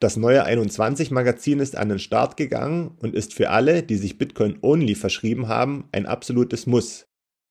[0.00, 4.94] Das neue 21-Magazin ist an den Start gegangen und ist für alle, die sich Bitcoin-only
[4.94, 7.08] verschrieben haben, ein absolutes Muss.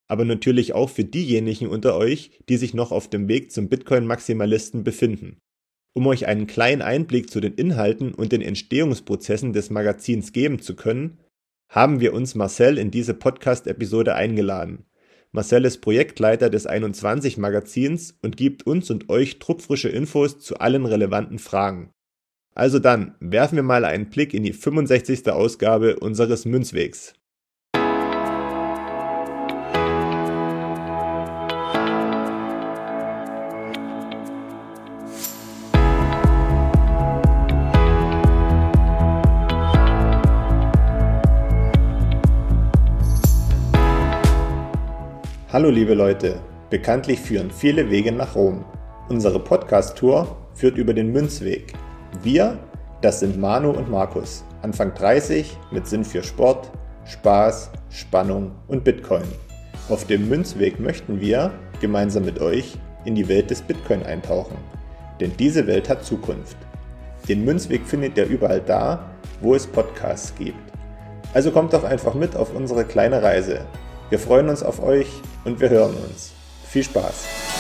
[0.08, 4.86] Aber natürlich auch für diejenigen unter euch, die sich noch auf dem Weg zum Bitcoin-Maximalisten
[4.86, 5.40] befinden.
[5.94, 10.76] Um euch einen kleinen Einblick zu den Inhalten und den Entstehungsprozessen des Magazins geben zu
[10.76, 11.20] können,
[11.70, 14.86] haben wir uns Marcel in diese Podcast-Episode eingeladen.
[15.34, 20.86] Marcel ist Projektleiter des 21 Magazins und gibt uns und euch druckfrische Infos zu allen
[20.86, 21.92] relevanten Fragen.
[22.58, 25.30] Also dann, werfen wir mal einen Blick in die 65.
[25.30, 27.14] Ausgabe unseres Münzwegs.
[45.54, 48.66] Hallo liebe Leute, bekanntlich führen viele Wege nach Rom.
[49.10, 51.76] Unsere Podcast-Tour führt über den Münzweg.
[52.24, 52.58] Wir,
[53.02, 56.72] das sind Manu und Markus, Anfang 30 mit Sinn für Sport,
[57.06, 59.28] Spaß, Spannung und Bitcoin.
[59.90, 64.58] Auf dem Münzweg möchten wir, gemeinsam mit euch, in die Welt des Bitcoin eintauchen.
[65.20, 66.58] Denn diese Welt hat Zukunft.
[67.30, 69.12] Den Münzweg findet ihr überall da,
[69.42, 70.60] wo es Podcasts gibt.
[71.34, 73.66] Also kommt doch einfach mit auf unsere kleine Reise.
[74.10, 75.08] Wir freuen uns auf euch
[75.46, 76.32] und wir hören uns.
[76.66, 77.57] Viel Spaß!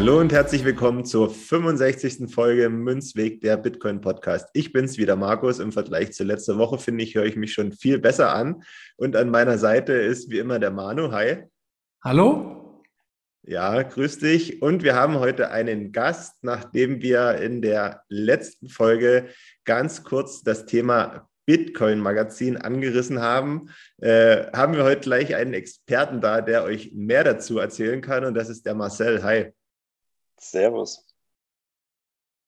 [0.00, 2.32] Hallo und herzlich willkommen zur 65.
[2.32, 4.48] Folge Münzweg der Bitcoin Podcast.
[4.52, 5.58] Ich bin's wieder, Markus.
[5.58, 8.62] Im Vergleich zur letzten Woche finde ich, höre ich mich schon viel besser an.
[8.96, 11.10] Und an meiner Seite ist wie immer der Manu.
[11.10, 11.46] Hi.
[12.04, 12.80] Hallo.
[13.42, 14.62] Ja, grüß dich.
[14.62, 19.26] Und wir haben heute einen Gast, nachdem wir in der letzten Folge
[19.64, 26.40] ganz kurz das Thema Bitcoin-Magazin angerissen haben, äh, haben wir heute gleich einen Experten da,
[26.40, 28.24] der euch mehr dazu erzählen kann.
[28.24, 29.24] Und das ist der Marcel.
[29.24, 29.52] Hi.
[30.40, 31.04] Servus.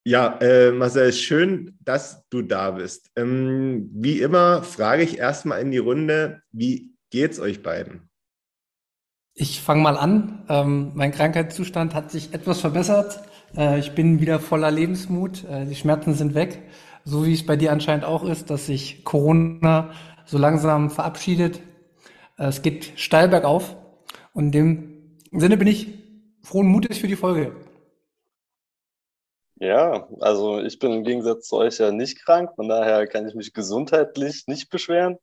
[0.05, 3.11] Ja, äh, Marcel, schön, dass du da bist.
[3.17, 8.09] Ähm, wie immer frage ich erstmal in die Runde, wie geht's euch beiden?
[9.35, 10.45] Ich fange mal an.
[10.49, 13.21] Ähm, mein Krankheitszustand hat sich etwas verbessert.
[13.57, 15.45] Äh, ich bin wieder voller Lebensmut.
[15.45, 16.63] Äh, die Schmerzen sind weg.
[17.05, 19.93] So wie es bei dir anscheinend auch ist, dass sich Corona
[20.25, 21.61] so langsam verabschiedet.
[22.39, 23.77] Äh, es geht steil bergauf.
[24.33, 25.89] Und in dem Sinne bin ich
[26.43, 27.53] frohen Mutes für die Folge.
[29.61, 33.35] Ja, also ich bin im Gegensatz zu euch ja nicht krank, von daher kann ich
[33.35, 35.19] mich gesundheitlich nicht beschweren.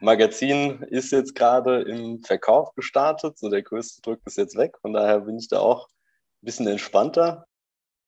[0.00, 4.76] Magazin ist jetzt gerade im Verkauf gestartet, so der größte Druck ist jetzt weg.
[4.80, 7.46] Von daher bin ich da auch ein bisschen entspannter.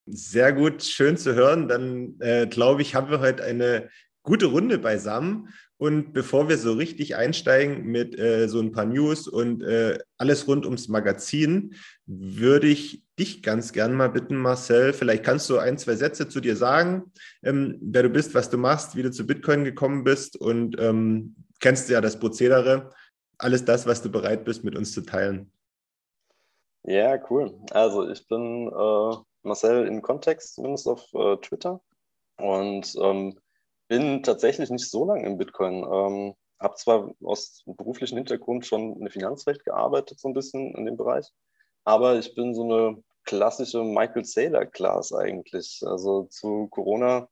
[0.07, 1.67] Sehr gut, schön zu hören.
[1.67, 3.91] Dann äh, glaube ich, haben wir heute eine
[4.23, 5.49] gute Runde beisammen.
[5.85, 10.49] Und bevor wir so richtig einsteigen mit äh, so ein paar News und äh, alles
[10.49, 11.75] rund ums Magazin,
[12.07, 14.95] würde ich dich ganz gern mal bitten, Marcel.
[14.95, 17.13] Vielleicht kannst du ein, zwei Sätze zu dir sagen,
[17.43, 21.37] ähm, wer du bist, was du machst, wie du zu Bitcoin gekommen bist und ähm,
[21.61, 22.91] kennst ja das Prozedere.
[23.37, 25.53] Alles das, was du bereit bist, mit uns zu teilen.
[26.85, 27.61] Ja, cool.
[27.73, 31.83] Also ich bin äh, Marcel in Kontext, zumindest auf äh, Twitter.
[32.39, 33.37] Und ähm,
[33.95, 35.85] bin tatsächlich nicht so lange im Bitcoin.
[35.85, 40.85] Ähm, habe zwar aus beruflichem Hintergrund schon in der Finanzwelt gearbeitet, so ein bisschen in
[40.85, 41.27] dem Bereich,
[41.85, 45.81] aber ich bin so eine klassische Michael Saylor-Class eigentlich.
[45.87, 47.29] Also zu Corona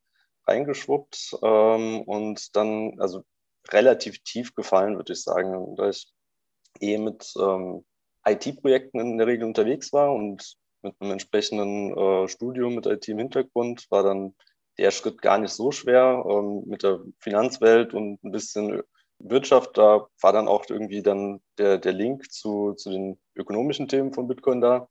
[0.47, 3.25] reingeschwuppt ähm, und dann, also
[3.71, 6.13] relativ tief gefallen, würde ich sagen, da ich
[6.79, 7.85] eh mit ähm,
[8.25, 13.19] IT-Projekten in der Regel unterwegs war und mit einem entsprechenden äh, Studium mit IT im
[13.19, 14.35] Hintergrund war dann
[14.79, 18.83] der Schritt gar nicht so schwer ähm, mit der Finanzwelt und ein bisschen
[19.19, 19.77] Wirtschaft.
[19.77, 24.29] Da war dann auch irgendwie dann der, der Link zu, zu den ökonomischen Themen von
[24.29, 24.89] Bitcoin da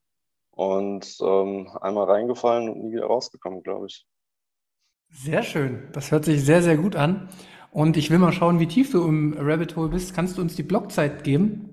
[0.51, 4.05] und ähm, einmal reingefallen und nie wieder rausgekommen, glaube ich.
[5.09, 5.89] Sehr schön.
[5.91, 7.29] Das hört sich sehr, sehr gut an.
[7.72, 10.13] Und ich will mal schauen, wie tief du im Rabbit Hole bist.
[10.13, 11.67] Kannst du uns die Blockzeit geben?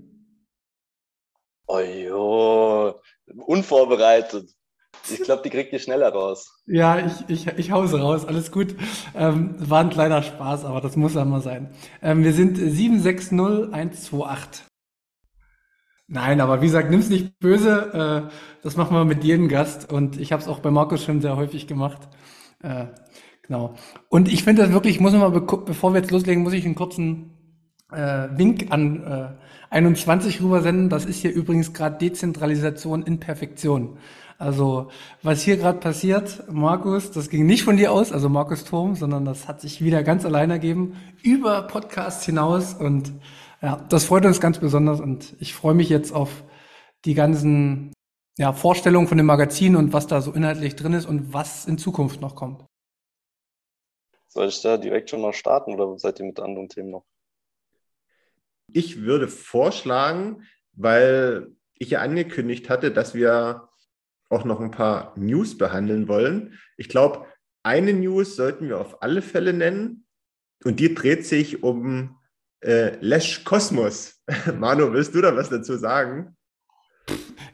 [1.66, 3.00] Oh jo,
[3.46, 4.57] unvorbereitet.
[5.10, 6.50] Ich glaube, die kriegt ihr schneller raus.
[6.66, 8.74] Ja, ich, ich, ich hause raus, alles gut.
[9.14, 11.70] Ähm, war ein kleiner Spaß, aber das muss einmal sein.
[12.02, 14.64] Ähm, wir sind 760128.
[16.10, 18.28] Nein, aber wie gesagt, nimm's nicht böse.
[18.28, 18.32] Äh,
[18.62, 21.36] das machen wir mit jedem Gast und ich habe es auch bei Markus schon sehr
[21.36, 22.08] häufig gemacht.
[22.62, 22.86] Äh,
[23.48, 23.74] Genau.
[24.10, 26.66] Und ich finde das wirklich, ich muss noch mal, bevor wir jetzt loslegen, muss ich
[26.66, 27.30] einen kurzen
[27.90, 29.28] äh, Wink an äh,
[29.70, 30.90] 21 rübersenden.
[30.90, 33.96] Das ist hier übrigens gerade Dezentralisation in Perfektion.
[34.40, 34.88] Also,
[35.20, 39.24] was hier gerade passiert, Markus, das ging nicht von dir aus, also Markus Turm, sondern
[39.24, 42.72] das hat sich wieder ganz allein ergeben, über Podcasts hinaus.
[42.72, 43.12] Und
[43.60, 45.00] ja, das freut uns ganz besonders.
[45.00, 46.44] Und ich freue mich jetzt auf
[47.04, 47.92] die ganzen
[48.38, 51.76] ja, Vorstellungen von dem Magazin und was da so inhaltlich drin ist und was in
[51.76, 52.64] Zukunft noch kommt.
[54.28, 57.04] Soll ich da direkt schon mal starten oder seid ihr mit anderen Themen noch?
[58.72, 60.44] Ich würde vorschlagen,
[60.74, 63.67] weil ich ja angekündigt hatte, dass wir
[64.28, 66.58] auch noch ein paar News behandeln wollen.
[66.76, 67.26] Ich glaube,
[67.62, 70.06] eine News sollten wir auf alle Fälle nennen
[70.64, 72.16] und die dreht sich um
[72.60, 74.22] äh, Lesch Kosmos.
[74.58, 76.36] Manu, willst du da was dazu sagen?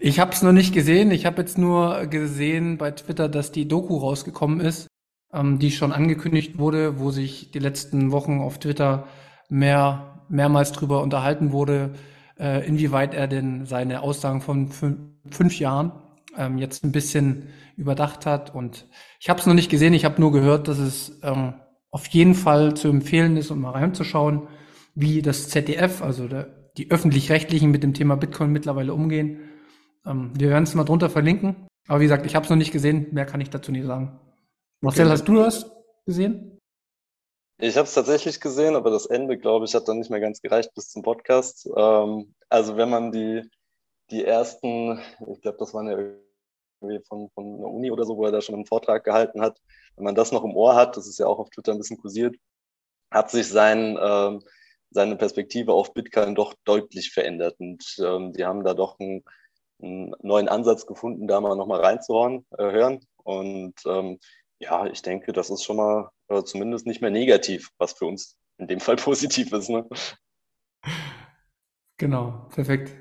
[0.00, 1.10] Ich habe es noch nicht gesehen.
[1.10, 4.88] Ich habe jetzt nur gesehen bei Twitter, dass die Doku rausgekommen ist,
[5.32, 9.06] ähm, die schon angekündigt wurde, wo sich die letzten Wochen auf Twitter
[9.48, 11.92] mehr, mehrmals drüber unterhalten wurde,
[12.38, 14.98] äh, inwieweit er denn seine Aussagen von fünf,
[15.30, 15.92] fünf Jahren
[16.36, 18.54] ähm, jetzt ein bisschen überdacht hat.
[18.54, 18.86] Und
[19.20, 21.54] ich habe es noch nicht gesehen, ich habe nur gehört, dass es ähm,
[21.90, 24.48] auf jeden Fall zu empfehlen ist, um mal reinzuschauen,
[24.94, 29.40] wie das ZDF, also der, die öffentlich-rechtlichen mit dem Thema Bitcoin mittlerweile umgehen.
[30.04, 31.68] Ähm, wir werden es mal drunter verlinken.
[31.86, 34.18] Aber wie gesagt, ich habe es noch nicht gesehen, mehr kann ich dazu nicht sagen.
[34.80, 35.70] Marcel, hast du das
[36.06, 36.58] gesehen?
[37.58, 40.40] Ich habe es tatsächlich gesehen, aber das Ende, glaube ich, hat dann nicht mehr ganz
[40.40, 41.68] gereicht bis zum Podcast.
[41.76, 43.42] Ähm, also wenn man die,
[44.10, 45.00] die ersten,
[45.32, 45.96] ich glaube, das waren ja
[46.80, 49.60] von, von einer Uni oder so, wo er da schon einen Vortrag gehalten hat,
[49.96, 51.98] wenn man das noch im Ohr hat, das ist ja auch auf Twitter ein bisschen
[51.98, 52.36] kursiert,
[53.10, 54.42] hat sich sein, ähm,
[54.90, 57.56] seine Perspektive auf Bitcoin doch deutlich verändert.
[57.58, 59.24] Und ähm, die haben da doch einen,
[59.82, 62.46] einen neuen Ansatz gefunden, da mal nochmal reinzuhören.
[62.58, 63.00] Äh, hören.
[63.22, 64.18] Und ähm,
[64.58, 68.36] ja, ich denke, das ist schon mal äh, zumindest nicht mehr negativ, was für uns
[68.58, 69.68] in dem Fall positiv ist.
[69.68, 69.86] Ne?
[71.96, 72.96] Genau, perfekt.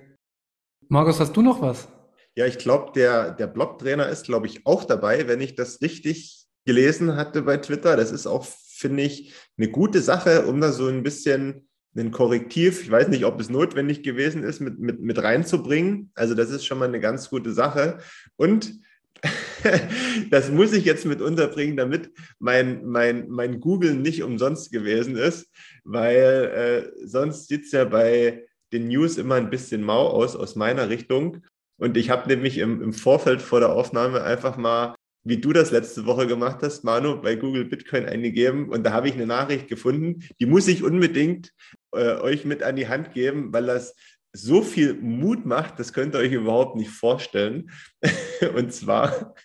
[0.89, 1.87] Markus, hast du noch was?
[2.35, 6.45] Ja, ich glaube, der, der Blogtrainer ist, glaube ich, auch dabei, wenn ich das richtig
[6.65, 7.95] gelesen hatte bei Twitter.
[7.95, 12.81] Das ist auch, finde ich, eine gute Sache, um da so ein bisschen ein Korrektiv,
[12.81, 16.11] ich weiß nicht, ob es notwendig gewesen ist, mit, mit, mit reinzubringen.
[16.15, 17.99] Also das ist schon mal eine ganz gute Sache.
[18.35, 18.79] Und
[20.31, 25.49] das muss ich jetzt mit unterbringen, damit mein, mein, mein Google nicht umsonst gewesen ist,
[25.83, 30.55] weil äh, sonst sieht es ja bei den News immer ein bisschen mau aus, aus
[30.55, 31.43] meiner Richtung.
[31.77, 35.71] Und ich habe nämlich im, im Vorfeld vor der Aufnahme einfach mal, wie du das
[35.71, 38.69] letzte Woche gemacht hast, Manu, bei Google Bitcoin eingegeben.
[38.69, 41.51] Und da habe ich eine Nachricht gefunden, die muss ich unbedingt
[41.93, 43.95] äh, euch mit an die Hand geben, weil das
[44.35, 47.69] so viel Mut macht, das könnt ihr euch überhaupt nicht vorstellen.
[48.55, 49.35] Und zwar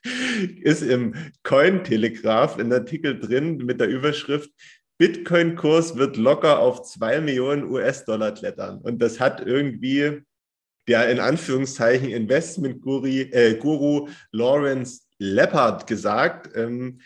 [0.63, 4.51] ist im Coin-Telegraph ein Artikel drin mit der Überschrift
[4.99, 8.79] Bitcoin-Kurs wird locker auf 2 Millionen US-Dollar klettern.
[8.79, 10.23] Und das hat irgendwie
[10.89, 13.09] der in Anführungszeichen Investment-Guru
[14.07, 16.51] äh, Lawrence Leppard gesagt.
[16.57, 17.01] Ähm,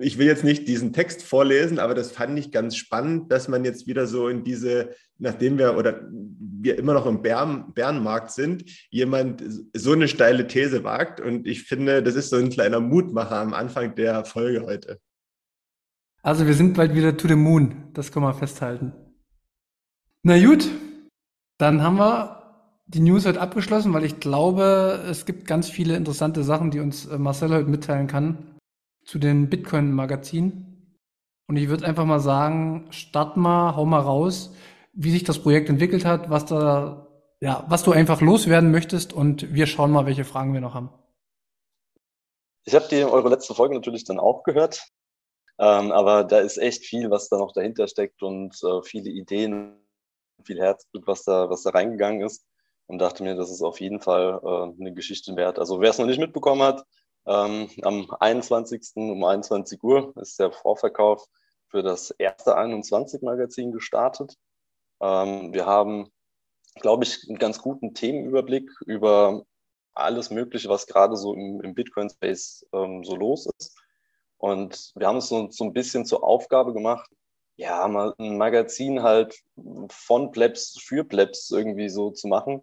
[0.00, 3.64] ich will jetzt nicht diesen Text vorlesen, aber das fand ich ganz spannend, dass man
[3.64, 8.64] jetzt wieder so in diese, nachdem wir oder wir immer noch im Bären, Bärenmarkt sind,
[8.90, 9.42] jemand
[9.72, 11.20] so eine steile These wagt.
[11.20, 15.00] Und ich finde, das ist so ein kleiner Mutmacher am Anfang der Folge heute.
[16.22, 18.92] Also wir sind bald wieder to the moon, das können wir festhalten.
[20.22, 20.68] Na gut,
[21.56, 22.37] dann haben wir
[22.88, 27.06] die News heute abgeschlossen, weil ich glaube, es gibt ganz viele interessante Sachen, die uns
[27.06, 28.56] äh, Marcel heute mitteilen kann
[29.04, 30.96] zu den Bitcoin-Magazinen.
[31.48, 34.54] Und ich würde einfach mal sagen, start mal, hau mal raus,
[34.92, 37.06] wie sich das Projekt entwickelt hat, was da,
[37.40, 40.90] ja, was du einfach loswerden möchtest und wir schauen mal, welche Fragen wir noch haben.
[42.64, 44.88] Ich habe die eure letzte Folge natürlich dann auch gehört,
[45.58, 49.78] ähm, aber da ist echt viel, was da noch dahinter steckt und äh, viele Ideen,
[50.44, 52.47] viel Herzblut, was da, was da reingegangen ist
[52.88, 55.58] und dachte mir, das ist auf jeden Fall äh, eine Geschichte wert.
[55.58, 56.84] Also wer es noch nicht mitbekommen hat,
[57.26, 58.92] ähm, am 21.
[58.96, 61.26] um 21 Uhr ist der Vorverkauf
[61.68, 64.36] für das erste 21 Magazin gestartet.
[65.00, 66.10] Ähm, wir haben,
[66.76, 69.44] glaube ich, einen ganz guten Themenüberblick über
[69.92, 73.76] alles Mögliche, was gerade so im, im Bitcoin-Space ähm, so los ist.
[74.38, 77.10] Und wir haben es so, so ein bisschen zur Aufgabe gemacht,
[77.56, 79.42] ja, mal ein Magazin halt
[79.90, 82.62] von Plebs für Plebs irgendwie so zu machen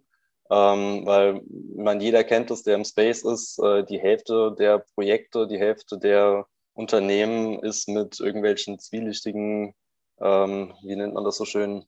[0.50, 1.42] ähm, weil
[1.74, 5.98] man jeder kennt es, der im Space ist, äh, die Hälfte der Projekte, die Hälfte
[5.98, 9.74] der Unternehmen ist mit irgendwelchen zwielichtigen,
[10.20, 11.86] ähm, wie nennt man das so schön,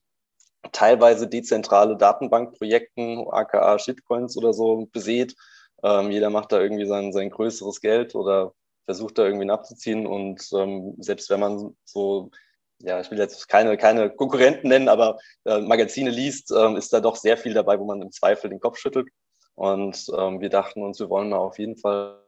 [0.71, 5.35] teilweise dezentrale Datenbankprojekten, aka Shitcoins oder so, besät.
[5.83, 8.53] Ähm, jeder macht da irgendwie sein, sein größeres Geld oder
[8.85, 10.05] versucht da irgendwie abzuziehen.
[10.05, 12.31] Und ähm, selbst wenn man so
[12.81, 17.01] ja, ich will jetzt keine, keine Konkurrenten nennen, aber äh, Magazine liest, ähm, ist da
[17.01, 19.09] doch sehr viel dabei, wo man im Zweifel den Kopf schüttelt.
[19.55, 22.23] Und ähm, wir dachten uns, wir wollen auf jeden Fall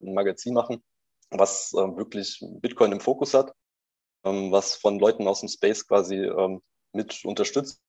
[0.00, 0.82] ein Magazin machen,
[1.30, 3.52] was äh, wirklich Bitcoin im Fokus hat,
[4.24, 6.62] ähm, was von Leuten aus dem Space quasi ähm,
[6.92, 7.80] mit unterstützt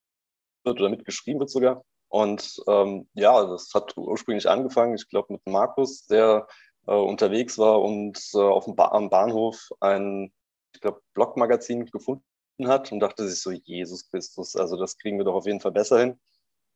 [0.63, 1.83] wird oder mitgeschrieben wird sogar.
[2.09, 6.47] Und ähm, ja, das hat ursprünglich angefangen, ich glaube, mit Markus, der
[6.87, 10.33] äh, unterwegs war und äh, auf dem ba am Bahnhof ein,
[10.73, 12.23] ich glaube, Blogmagazin gefunden
[12.65, 15.71] hat und dachte sich so, Jesus Christus, also das kriegen wir doch auf jeden Fall
[15.71, 16.19] besser hin.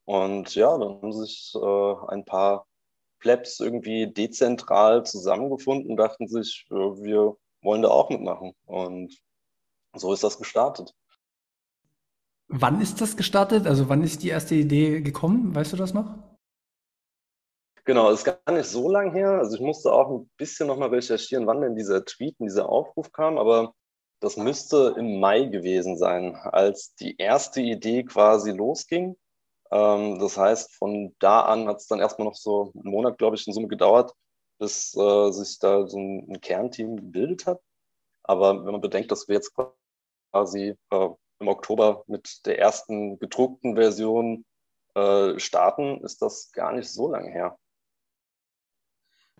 [0.06, 2.66] Und ja, dann haben sich äh, ein paar
[3.20, 8.54] Plebs irgendwie dezentral zusammengefunden und dachten sich, äh, wir wollen da auch mitmachen.
[8.66, 9.18] Und
[9.94, 10.94] so ist das gestartet.
[12.48, 13.66] Wann ist das gestartet?
[13.66, 15.54] Also wann ist die erste Idee gekommen?
[15.54, 16.14] Weißt du das noch?
[17.86, 19.30] Genau, ist gar nicht so lang her.
[19.38, 23.38] Also ich musste auch ein bisschen nochmal recherchieren, wann denn dieser Tweet, dieser Aufruf kam,
[23.38, 23.74] aber
[24.20, 29.16] das müsste im Mai gewesen sein, als die erste Idee quasi losging.
[29.70, 33.36] Ähm, das heißt, von da an hat es dann erstmal noch so einen Monat, glaube
[33.36, 34.12] ich, in Summe gedauert,
[34.58, 37.60] bis äh, sich da so ein, ein, Kernteam gebildet hat.
[38.22, 39.52] Aber wenn man bedenkt, dass wir jetzt
[40.32, 41.08] quasi äh,
[41.40, 44.44] im Oktober mit der ersten gedruckten Version
[44.94, 47.58] äh, starten, ist das gar nicht so lange her.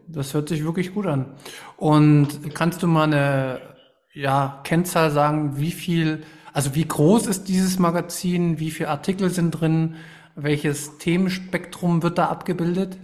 [0.06, 1.36] Das hört sich wirklich gut an.
[1.76, 3.73] Und kannst du mal eine
[4.14, 9.50] ja, Kennzahl sagen, wie viel, also wie groß ist dieses Magazin, wie viele Artikel sind
[9.50, 9.96] drin,
[10.36, 12.96] welches Themenspektrum wird da abgebildet?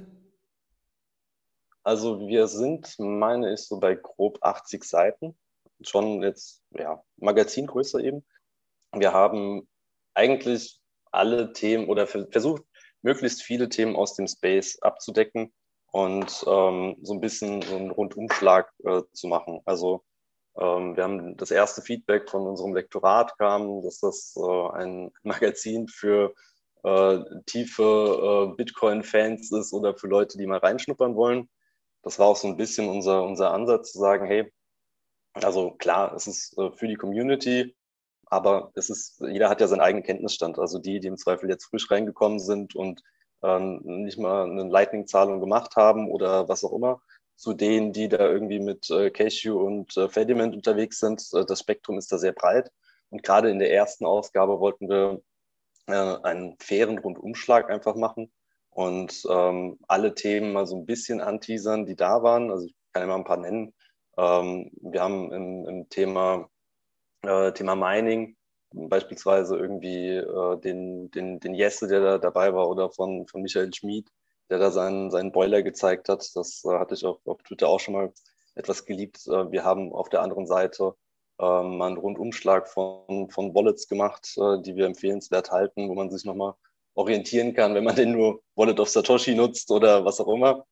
[1.82, 5.36] Also wir sind, meine ich, so bei grob 80 Seiten.
[5.82, 8.24] Schon jetzt, ja, Magazingröße eben.
[8.92, 9.68] Wir haben
[10.14, 12.62] eigentlich alle Themen oder versucht,
[13.02, 15.52] möglichst viele Themen aus dem Space abzudecken
[15.90, 19.60] und ähm, so ein bisschen so einen Rundumschlag äh, zu machen.
[19.64, 20.04] Also
[20.60, 26.34] wir haben das erste Feedback von unserem Lektorat kam, dass das äh, ein Magazin für
[26.84, 27.82] äh, tiefe
[28.52, 31.48] äh, Bitcoin-Fans ist oder für Leute, die mal reinschnuppern wollen.
[32.02, 34.52] Das war auch so ein bisschen unser, unser Ansatz zu sagen, hey,
[35.34, 37.76] also klar, es ist für die Community,
[38.26, 40.58] aber es ist, jeder hat ja seinen eigenen Kenntnisstand.
[40.58, 43.02] Also die, die im Zweifel jetzt frisch reingekommen sind und
[43.42, 47.00] ähm, nicht mal eine Lightning-Zahlung gemacht haben oder was auch immer,
[47.40, 51.26] zu denen, die da irgendwie mit äh, Cashew und äh, Fediment unterwegs sind.
[51.32, 52.70] Äh, das Spektrum ist da sehr breit.
[53.08, 55.22] Und gerade in der ersten Ausgabe wollten wir
[55.86, 58.30] äh, einen fairen Rundumschlag einfach machen
[58.68, 62.50] und ähm, alle Themen mal so ein bisschen anteasern, die da waren.
[62.50, 63.72] Also ich kann mal ein paar nennen.
[64.18, 66.50] Ähm, wir haben im, im Thema,
[67.22, 68.36] äh, Thema Mining
[68.72, 73.72] beispielsweise irgendwie äh, den, den, den Jesse, der da dabei war, oder von, von Michael
[73.72, 74.10] Schmid,
[74.50, 76.30] der da seinen, seinen Boiler gezeigt hat.
[76.34, 78.12] Das äh, hatte ich auf, auf Twitter auch schon mal
[78.54, 79.26] etwas geliebt.
[79.26, 80.94] Äh, wir haben auf der anderen Seite
[81.40, 86.10] ähm, mal einen Rundumschlag von, von Wallets gemacht, äh, die wir empfehlenswert halten, wo man
[86.10, 86.54] sich nochmal
[86.94, 90.66] orientieren kann, wenn man den nur Wallet of Satoshi nutzt oder was auch immer.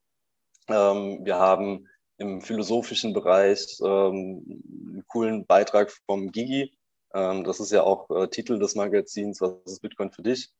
[0.68, 6.76] Ähm, wir haben im philosophischen Bereich ähm, einen coolen Beitrag vom Gigi.
[7.14, 10.50] Ähm, das ist ja auch äh, Titel des Magazins, was ist Bitcoin für dich?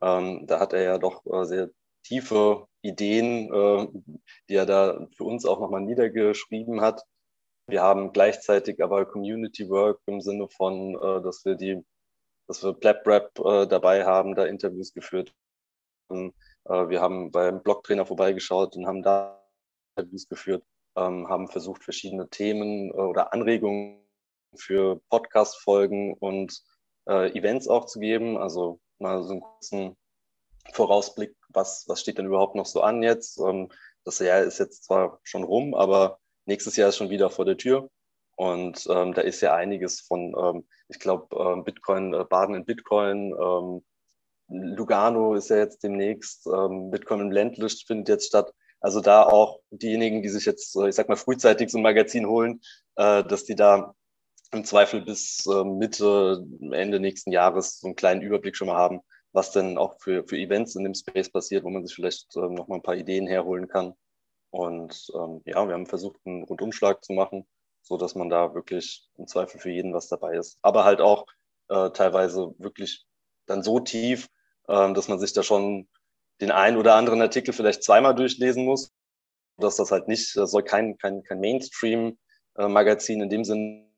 [0.00, 1.70] Ähm, da hat er ja doch äh, sehr
[2.08, 3.88] tiefe Ideen, äh,
[4.48, 7.02] die er da für uns auch nochmal niedergeschrieben hat.
[7.66, 11.84] Wir haben gleichzeitig aber Community Work im Sinne von, äh, dass wir die,
[12.46, 15.34] dass wir Plap Rap äh, dabei haben, da Interviews geführt
[16.10, 16.34] haben.
[16.64, 19.42] Wir haben beim Blogtrainer vorbeigeschaut und haben da
[19.96, 20.62] Interviews geführt,
[20.96, 24.02] ähm, haben versucht, verschiedene Themen oder Anregungen
[24.54, 26.62] für Podcast-Folgen und
[27.06, 28.36] Events auch zu geben.
[28.36, 29.96] Also mal so einen kurzen
[30.72, 33.38] Vorausblick, was, was steht denn überhaupt noch so an jetzt?
[33.40, 33.68] Ähm,
[34.04, 37.56] das Jahr ist jetzt zwar schon rum, aber nächstes Jahr ist schon wieder vor der
[37.56, 37.90] Tür.
[38.36, 42.64] Und ähm, da ist ja einiges von, ähm, ich glaube, ähm, Bitcoin, äh, Baden in
[42.64, 43.82] Bitcoin, ähm,
[44.48, 48.54] Lugano ist ja jetzt demnächst, ähm, Bitcoin im Ländlicht findet jetzt statt.
[48.80, 52.26] Also da auch diejenigen, die sich jetzt, äh, ich sag mal, frühzeitig so ein Magazin
[52.26, 52.60] holen,
[52.96, 53.94] äh, dass die da
[54.52, 59.00] im Zweifel bis äh, Mitte, Ende nächsten Jahres so einen kleinen Überblick schon mal haben,
[59.32, 62.54] was denn auch für, für Events in dem Space passiert, wo man sich vielleicht ähm,
[62.54, 63.94] noch mal ein paar Ideen herholen kann.
[64.50, 67.46] Und ähm, ja, wir haben versucht, einen Rundumschlag zu machen,
[67.82, 70.58] so dass man da wirklich im Zweifel für jeden was dabei ist.
[70.62, 71.26] Aber halt auch
[71.68, 73.06] äh, teilweise wirklich
[73.46, 74.28] dann so tief,
[74.68, 75.88] äh, dass man sich da schon
[76.40, 78.92] den einen oder anderen Artikel vielleicht zweimal durchlesen muss.
[79.58, 83.92] Dass das halt nicht, das soll kein, kein, kein Mainstream-Magazin in dem Sinn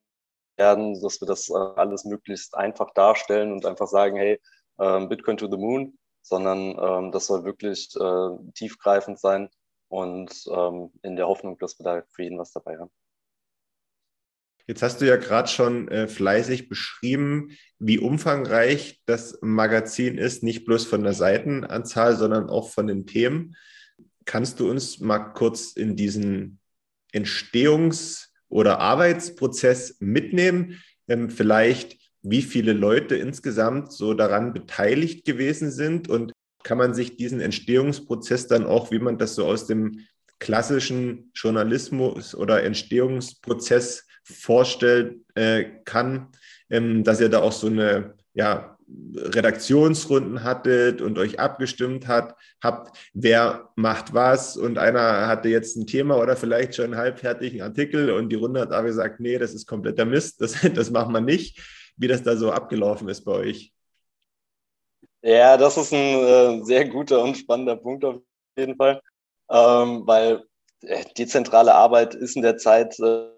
[0.57, 4.41] werden, dass wir das äh, alles möglichst einfach darstellen und einfach sagen, hey,
[4.81, 9.49] ähm, Bitcoin to the Moon, sondern ähm, das soll wirklich äh, tiefgreifend sein
[9.89, 12.91] und ähm, in der Hoffnung, dass wir da für jeden was dabei haben.
[14.67, 20.65] Jetzt hast du ja gerade schon äh, fleißig beschrieben, wie umfangreich das Magazin ist, nicht
[20.65, 23.57] bloß von der Seitenanzahl, sondern auch von den Themen.
[24.27, 26.61] Kannst du uns mal kurz in diesen
[27.13, 30.81] Entstehungs- oder Arbeitsprozess mitnehmen?
[31.09, 37.17] Ähm, vielleicht, wie viele Leute insgesamt so daran beteiligt gewesen sind und kann man sich
[37.17, 40.07] diesen Entstehungsprozess dann auch, wie man das so aus dem
[40.39, 46.29] klassischen Journalismus oder Entstehungsprozess vorstellen äh, kann,
[46.69, 48.77] ähm, dass ihr da auch so eine ja,
[49.15, 55.87] Redaktionsrunden hattet und euch abgestimmt hat, habt, wer macht was und einer hatte jetzt ein
[55.87, 59.55] Thema oder vielleicht schon einen halbfertigen Artikel und die Runde hat aber gesagt, nee, das
[59.55, 61.61] ist kompletter Mist, das, das macht man nicht,
[62.01, 63.73] wie das da so abgelaufen ist bei euch.
[65.23, 68.23] Ja, das ist ein äh, sehr guter und spannender Punkt auf
[68.57, 69.03] jeden Fall,
[69.51, 70.45] ähm, weil
[70.81, 73.29] äh, dezentrale Arbeit ist in der Zeit äh,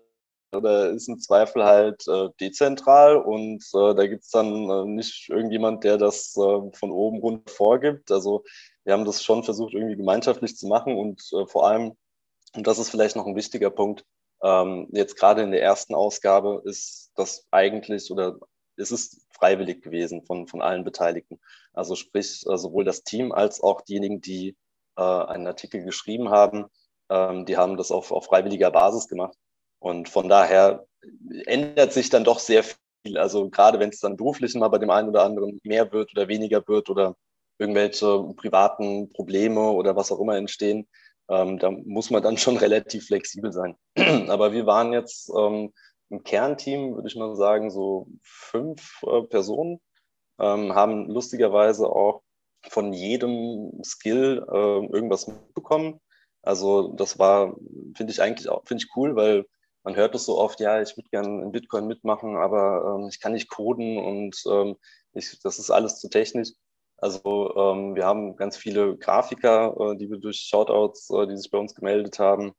[0.54, 5.82] oder ist im Zweifel halt äh, dezentral und äh, da gibt's dann äh, nicht irgendjemand,
[5.82, 8.12] der das äh, von oben rund vorgibt.
[8.12, 8.44] Also
[8.84, 11.96] wir haben das schon versucht, irgendwie gemeinschaftlich zu machen und äh, vor allem,
[12.54, 14.04] und das ist vielleicht noch ein wichtiger Punkt,
[14.42, 18.38] ähm, jetzt gerade in der ersten Ausgabe ist das eigentlich oder
[18.76, 21.40] es ist freiwillig gewesen von, von allen Beteiligten.
[21.72, 24.56] Also sprich, äh, sowohl das Team als auch diejenigen, die
[24.96, 26.66] äh, einen Artikel geschrieben haben,
[27.10, 29.36] ähm, die haben das auf, auf freiwilliger Basis gemacht.
[29.78, 30.86] Und von daher
[31.46, 33.18] ändert sich dann doch sehr viel.
[33.18, 36.28] Also gerade wenn es dann beruflich mal bei dem einen oder anderen mehr wird oder
[36.28, 37.16] weniger wird oder
[37.58, 40.88] irgendwelche privaten Probleme oder was auch immer entstehen,
[41.28, 43.76] ähm, da muss man dann schon relativ flexibel sein.
[44.28, 45.72] Aber wir waren jetzt ähm,
[46.12, 49.80] im Kernteam, würde ich mal sagen, so fünf äh, Personen,
[50.38, 52.22] ähm, haben lustigerweise auch
[52.68, 56.00] von jedem Skill äh, irgendwas mitbekommen.
[56.42, 57.56] Also das war,
[57.96, 59.46] finde ich eigentlich auch, finde ich cool, weil
[59.84, 63.20] man hört es so oft, ja, ich würde gerne in Bitcoin mitmachen, aber ähm, ich
[63.20, 64.76] kann nicht coden und ähm,
[65.12, 66.50] ich, das ist alles zu technisch.
[66.98, 71.50] Also ähm, wir haben ganz viele Grafiker, äh, die wir durch Shoutouts, äh, die sich
[71.50, 72.52] bei uns gemeldet haben,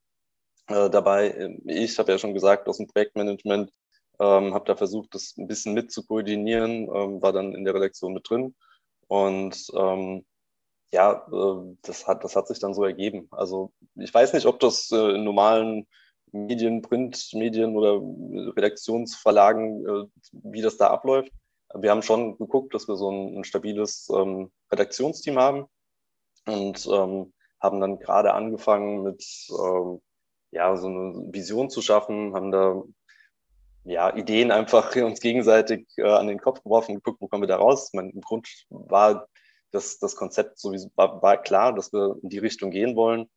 [0.67, 1.58] äh, dabei.
[1.65, 3.72] Ich habe ja schon gesagt, aus dem Projektmanagement
[4.20, 7.74] ähm, habe da versucht, das ein bisschen mit zu koordinieren, ähm, war dann in der
[7.74, 8.55] Redaktion mit drin
[9.08, 10.25] und ähm,
[10.91, 13.28] ja, äh, das hat das hat sich dann so ergeben.
[13.32, 15.88] Also ich weiß nicht, ob das äh, in normalen
[16.32, 18.02] Medien, Printmedien oder
[18.56, 21.32] Redaktionsverlagen, äh, wie das da abläuft.
[21.76, 25.65] Wir haben schon geguckt, dass wir so ein, ein stabiles ähm, Redaktionsteam haben
[26.45, 30.02] und ähm, haben dann gerade angefangen mit ähm,
[30.54, 32.84] ja so eine Vision zu schaffen, haben da
[33.84, 37.58] ja Ideen einfach uns gegenseitig äh, an den Kopf geworfen, geguckt, wo kommen wir da
[37.58, 37.92] raus.
[37.94, 39.28] Mein, Im Grund war
[39.72, 43.30] das, das Konzept sowieso war, war klar, dass wir in die Richtung gehen wollen.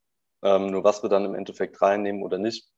[0.43, 2.69] Ähm, nur was wir dann im Endeffekt reinnehmen oder nicht,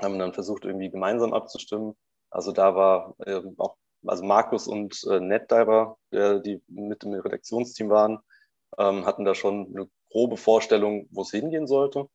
[0.00, 1.94] haben dann versucht, irgendwie gemeinsam abzustimmen.
[2.30, 7.90] Also da war äh, auch, also Markus und äh, NetDiver, der, die mit dem Redaktionsteam
[7.90, 8.18] waren,
[8.78, 12.08] ähm, hatten da schon eine grobe Vorstellung, wo es hingehen sollte.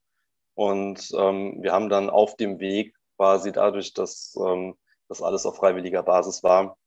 [0.55, 4.75] Und ähm, wir haben dann auf dem Weg quasi dadurch, dass ähm,
[5.07, 6.77] das alles auf freiwilliger Basis war,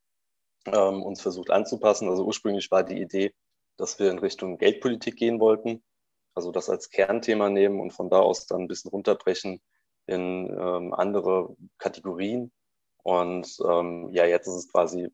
[0.66, 2.08] ähm, uns versucht anzupassen.
[2.08, 3.32] Also ursprünglich war die Idee,
[3.76, 5.82] dass wir in Richtung Geldpolitik gehen wollten,
[6.34, 9.60] also das als Kernthema nehmen und von da aus dann ein bisschen runterbrechen
[10.06, 12.50] in ähm, andere Kategorien.
[13.02, 15.08] Und ähm, ja, jetzt ist es quasi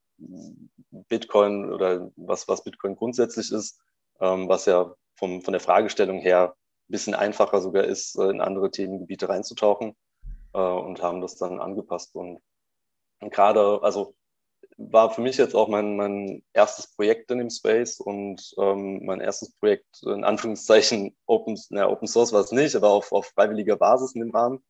[0.90, 3.80] Bitcoin oder was, was Bitcoin grundsätzlich ist,
[4.20, 6.56] ähm, was ja vom, von der Fragestellung her
[6.88, 9.96] bisschen einfacher sogar ist, äh, in andere Themengebiete reinzutauchen
[10.52, 12.14] äh, und haben das dann angepasst.
[12.14, 12.40] Und,
[13.20, 14.14] gerade, also
[14.76, 19.20] war für mich jetzt auch mein, mein erstes Projekt in dem Space und ähm, mein
[19.20, 23.76] erstes Projekt in Anführungszeichen Open, na, Open Source war es nicht, aber auf, auf freiwilliger
[23.76, 24.64] Basis in dem Rahmen.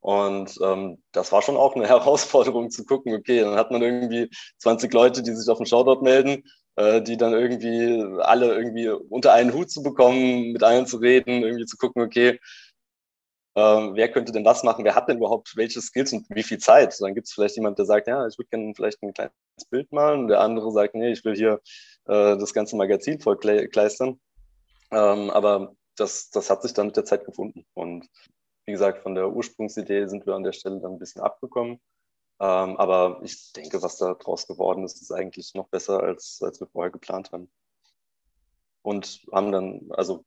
[0.00, 4.30] Und ähm, das war schon auch eine Herausforderung zu gucken, okay, dann hat man irgendwie
[4.58, 6.44] 20 Leute, die sich auf den Shoutout melden,
[6.76, 11.66] die dann irgendwie alle irgendwie unter einen Hut zu bekommen, mit allen zu reden, irgendwie
[11.66, 12.40] zu gucken, okay,
[13.56, 16.58] ähm, wer könnte denn was machen, wer hat denn überhaupt welche Skills und wie viel
[16.58, 17.00] Zeit.
[17.00, 19.32] Dann gibt es vielleicht jemand, der sagt, ja, ich würde gerne vielleicht ein kleines
[19.70, 21.60] Bild malen und der andere sagt, nee, ich will hier
[22.06, 24.20] äh, das ganze Magazin voll kleistern.
[24.90, 27.64] Ähm, aber das, das hat sich dann mit der Zeit gefunden.
[27.74, 28.08] Und
[28.66, 31.80] wie gesagt, von der Ursprungsidee sind wir an der Stelle dann ein bisschen abgekommen.
[32.44, 36.60] Ähm, aber ich denke, was da draus geworden ist, ist eigentlich noch besser, als, als
[36.60, 37.50] wir vorher geplant haben.
[38.82, 40.26] Und haben dann, also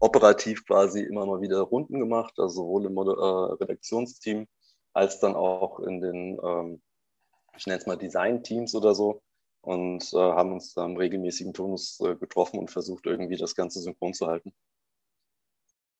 [0.00, 4.46] operativ quasi immer mal wieder Runden gemacht, also sowohl im äh, Redaktionsteam
[4.94, 6.82] als dann auch in den, ähm,
[7.58, 9.20] ich nenne es mal Design-Teams oder so
[9.60, 13.80] und äh, haben uns da im regelmäßigen Tonus äh, getroffen und versucht, irgendwie das Ganze
[13.80, 14.54] synchron zu halten.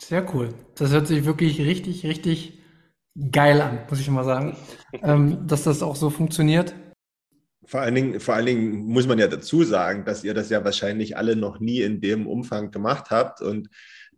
[0.00, 0.54] Sehr cool.
[0.76, 2.63] Das hört sich wirklich richtig, richtig
[3.30, 4.56] geil an, muss ich mal sagen,
[5.02, 6.74] ähm, dass das auch so funktioniert.
[7.66, 10.64] Vor allen, Dingen, vor allen Dingen muss man ja dazu sagen, dass ihr das ja
[10.64, 13.68] wahrscheinlich alle noch nie in dem Umfang gemacht habt und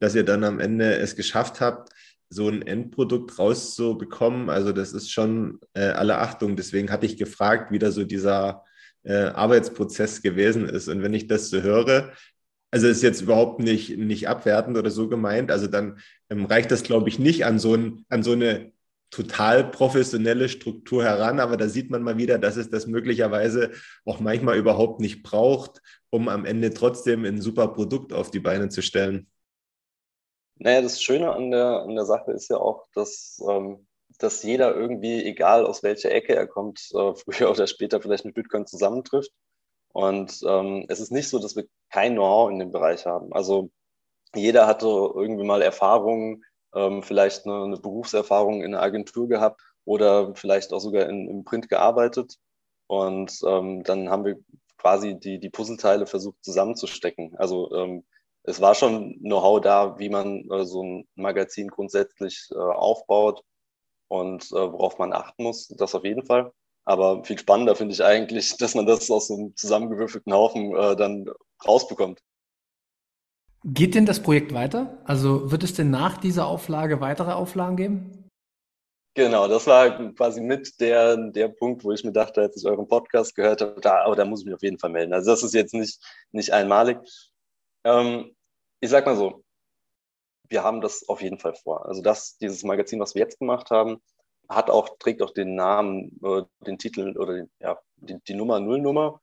[0.01, 1.91] dass ihr dann am Ende es geschafft habt,
[2.29, 6.57] so ein Endprodukt rauszubekommen, also das ist schon äh, alle Achtung.
[6.57, 8.65] Deswegen hatte ich gefragt, wie da so dieser
[9.05, 10.89] äh, Arbeitsprozess gewesen ist.
[10.89, 12.13] Und wenn ich das so höre,
[12.73, 16.83] also ist jetzt überhaupt nicht, nicht abwertend oder so gemeint, also dann ähm, reicht das,
[16.83, 18.73] glaube ich, nicht an so, ein, an so eine
[19.11, 23.71] total professionelle Struktur heran, aber da sieht man mal wieder, dass es das möglicherweise
[24.05, 28.69] auch manchmal überhaupt nicht braucht, um am Ende trotzdem ein super Produkt auf die Beine
[28.69, 29.29] zu stellen.
[30.59, 33.87] Naja, das Schöne an der, an der Sache ist ja auch, dass, ähm,
[34.19, 38.35] dass jeder irgendwie, egal aus welcher Ecke er kommt, äh, früher oder später vielleicht mit
[38.35, 39.31] Bitcoin zusammentrifft.
[39.93, 43.33] Und ähm, es ist nicht so, dass wir kein Know-how in dem Bereich haben.
[43.33, 43.71] Also
[44.35, 46.45] jeder hatte irgendwie mal Erfahrungen,
[46.77, 51.45] ähm, vielleicht eine, eine, Berufserfahrung in einer Agentur gehabt oder vielleicht auch sogar in, im
[51.45, 52.37] Print gearbeitet.
[52.87, 54.37] Und ähm, dann haben wir
[54.79, 57.35] quasi die, die Puzzleteile versucht zusammenzustecken.
[57.37, 58.05] Also ähm,
[58.45, 63.43] es war schon Know-how da, wie man äh, so ein Magazin grundsätzlich äh, aufbaut
[64.09, 65.69] und äh, worauf man achten muss.
[65.69, 66.53] Das auf jeden Fall.
[66.85, 70.95] Aber viel spannender finde ich eigentlich, dass man das aus so einem zusammengewürfelten Haufen äh,
[70.95, 71.27] dann
[71.67, 72.21] rausbekommt.
[73.69, 74.97] Geht denn das Projekt weiter?
[75.05, 78.29] Also wird es denn nach dieser Auflage weitere Auflagen geben?
[79.15, 82.87] Genau, das war quasi mit der, der Punkt, wo ich mir dachte, als ich euren
[82.87, 85.13] Podcast gehört habe, da, aber da muss ich mich auf jeden Fall melden.
[85.13, 86.01] Also das ist jetzt nicht,
[86.31, 86.99] nicht einmalig.
[87.83, 88.37] Ähm,
[88.79, 89.43] ich sag mal so,
[90.49, 91.87] wir haben das auf jeden Fall vor.
[91.87, 94.01] Also das, dieses Magazin, was wir jetzt gemacht haben,
[94.49, 98.61] hat auch, trägt auch den Namen, äh, den Titel oder den, ja, die, die Nummer
[98.61, 99.21] Nullnummer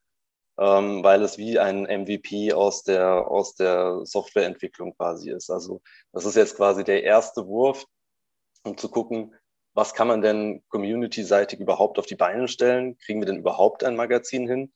[0.58, 5.50] ähm, weil es wie ein MVP aus der, aus der Softwareentwicklung quasi ist.
[5.50, 7.86] Also das ist jetzt quasi der erste Wurf,
[8.64, 9.34] um zu gucken,
[9.74, 12.98] was kann man denn community-seitig überhaupt auf die Beine stellen?
[13.00, 14.72] Kriegen wir denn überhaupt ein Magazin hin?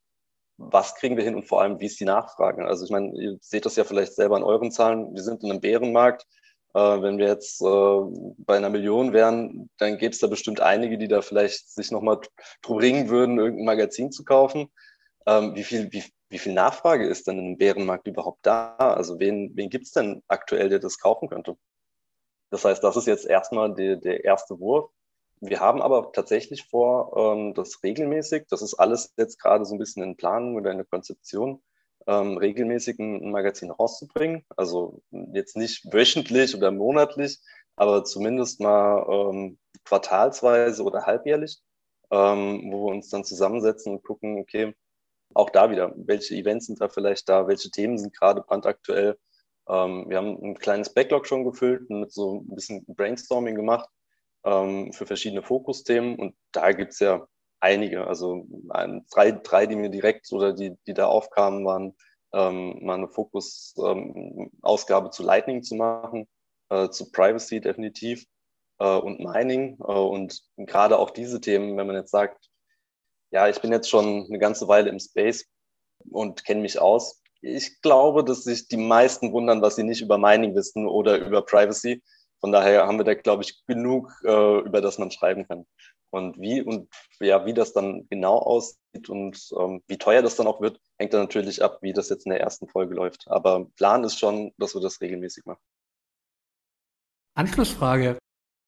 [0.58, 2.66] Was kriegen wir hin und vor allem, wie ist die Nachfrage?
[2.66, 5.13] Also ich meine, ihr seht das ja vielleicht selber an euren Zahlen.
[5.13, 6.26] Wir sind in einem Bärenmarkt.
[6.74, 10.98] Äh, wenn wir jetzt äh, bei einer Million wären, dann gäbe es da bestimmt einige,
[10.98, 12.20] die da vielleicht sich nochmal
[12.63, 14.72] drum ringen würden, irgendein Magazin zu kaufen
[15.28, 18.76] ähm, wie, viel, wie, wie viel Nachfrage ist denn im Bärenmarkt überhaupt da?
[18.78, 21.58] Also wen, wen gibt es denn aktuell, der das kaufen könnte?
[22.50, 24.90] Das heißt, das ist jetzt erstmal die, der erste Wurf.
[25.42, 29.80] Wir haben aber tatsächlich vor, ähm, das regelmäßig, das ist alles jetzt gerade so ein
[29.80, 31.62] bisschen in Planung oder in der Konzeption,
[32.08, 34.46] ähm, regelmäßig ein, Magazin rauszubringen.
[34.56, 37.40] Also jetzt nicht wöchentlich oder monatlich,
[37.76, 41.60] aber zumindest mal ähm, quartalsweise oder halbjährlich,
[42.12, 44.74] ähm, wo wir uns dann zusammensetzen und gucken, okay,
[45.38, 49.17] auch da wieder, welche Events sind da vielleicht da, welche Themen sind gerade brandaktuell.
[49.69, 53.88] Ähm, wir haben ein kleines Backlog schon gefüllt und mit so ein bisschen Brainstorming gemacht
[54.43, 57.28] ähm, für verschiedene Fokusthemen und da gibt es ja
[57.60, 58.08] einige.
[58.08, 61.95] Also ein, drei, drei, die mir direkt oder die, die da aufkamen, waren
[62.34, 66.28] ähm, mal eine Fokus-Ausgabe ähm, zu Lightning zu machen,
[66.69, 68.26] äh, zu Privacy definitiv
[68.80, 69.78] äh, und Mining.
[69.82, 72.50] Äh, und gerade auch diese Themen, wenn man jetzt sagt,
[73.32, 75.46] ja, ich bin jetzt schon eine ganze Weile im Space
[76.10, 77.22] und kenne mich aus.
[77.42, 81.44] Ich glaube, dass sich die meisten wundern, was sie nicht über Mining wissen oder über
[81.44, 82.04] Privacy.
[82.40, 85.66] Von daher haben wir da, glaube ich, genug, äh, über das man schreiben kann.
[86.10, 90.48] Und wie und ja, wie das dann genau aussieht und ähm, wie teuer das dann
[90.48, 93.26] auch wird, hängt dann natürlich ab, wie das jetzt in der ersten Folge läuft.
[93.28, 95.62] Aber Plan ist schon, dass wir das regelmäßig machen.
[97.36, 98.18] Anschlussfrage.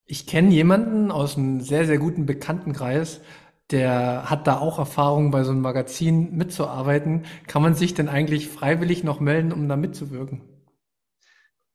[0.06, 3.22] Ich kenne jemanden aus einem sehr, sehr guten Bekanntenkreis,
[3.72, 7.26] der hat da auch Erfahrung, bei so einem Magazin mitzuarbeiten.
[7.48, 10.42] Kann man sich denn eigentlich freiwillig noch melden, um da mitzuwirken?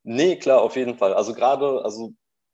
[0.03, 1.13] Nee, klar, auf jeden Fall.
[1.13, 2.13] Also gerade, also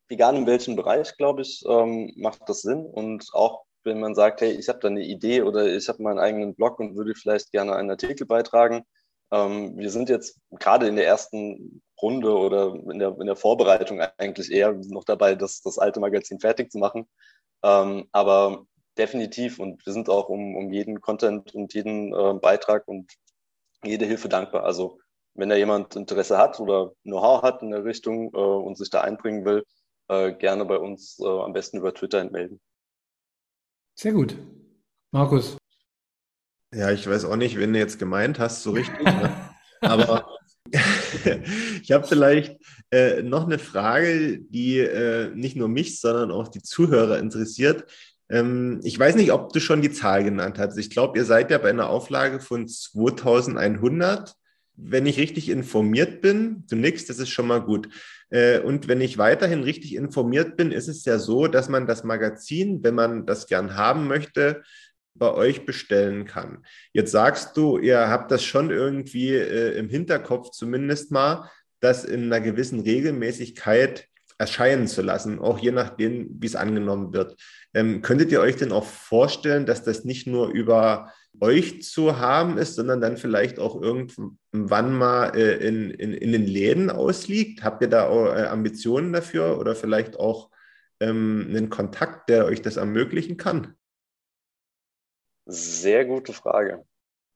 [0.09, 2.85] egal in welchem Bereich, glaube ich, ähm, macht das Sinn.
[2.85, 6.19] Und auch wenn man sagt, hey, ich habe da eine Idee oder ich habe meinen
[6.19, 8.83] eigenen Blog und würde vielleicht gerne einen Artikel beitragen.
[9.31, 14.01] Ähm, wir sind jetzt gerade in der ersten Runde oder in der, in der Vorbereitung
[14.17, 17.07] eigentlich eher noch dabei, das, das alte Magazin fertig zu machen.
[17.63, 18.65] Ähm, aber
[18.97, 19.59] definitiv.
[19.59, 23.13] Und wir sind auch um, um jeden Content und jeden äh, Beitrag und
[23.83, 24.63] jede Hilfe dankbar.
[24.63, 24.99] Also
[25.33, 29.01] wenn da jemand Interesse hat oder Know-how hat in der Richtung äh, und sich da
[29.01, 29.63] einbringen will,
[30.09, 32.59] äh, gerne bei uns äh, am besten über Twitter entmelden.
[33.95, 34.37] Sehr gut.
[35.11, 35.57] Markus.
[36.73, 39.03] Ja, ich weiß auch nicht, wen du jetzt gemeint hast, so richtig.
[39.03, 39.49] ne?
[39.81, 40.37] Aber
[41.81, 42.57] ich habe vielleicht
[42.91, 47.85] äh, noch eine Frage, die äh, nicht nur mich, sondern auch die Zuhörer interessiert.
[48.31, 50.77] Ähm, ich weiß nicht, ob du schon die Zahl genannt hast.
[50.77, 54.33] Ich glaube, ihr seid ja bei einer Auflage von 2100.
[54.77, 57.89] Wenn ich richtig informiert bin, zunächst, das ist schon mal gut.
[58.29, 62.03] Äh, und wenn ich weiterhin richtig informiert bin, ist es ja so, dass man das
[62.03, 64.63] Magazin, wenn man das gern haben möchte,
[65.13, 66.65] bei euch bestellen kann.
[66.93, 71.49] Jetzt sagst du, ihr habt das schon irgendwie äh, im Hinterkopf zumindest mal,
[71.81, 74.07] dass in einer gewissen Regelmäßigkeit
[74.41, 77.39] erscheinen zu lassen, auch je nachdem, wie es angenommen wird.
[77.75, 82.57] Ähm, könntet ihr euch denn auch vorstellen, dass das nicht nur über euch zu haben
[82.57, 87.63] ist, sondern dann vielleicht auch irgendwann mal äh, in, in, in den Läden ausliegt?
[87.63, 90.49] Habt ihr da äh, Ambitionen dafür oder vielleicht auch
[90.99, 93.75] ähm, einen Kontakt, der euch das ermöglichen kann?
[95.45, 96.83] Sehr gute Frage.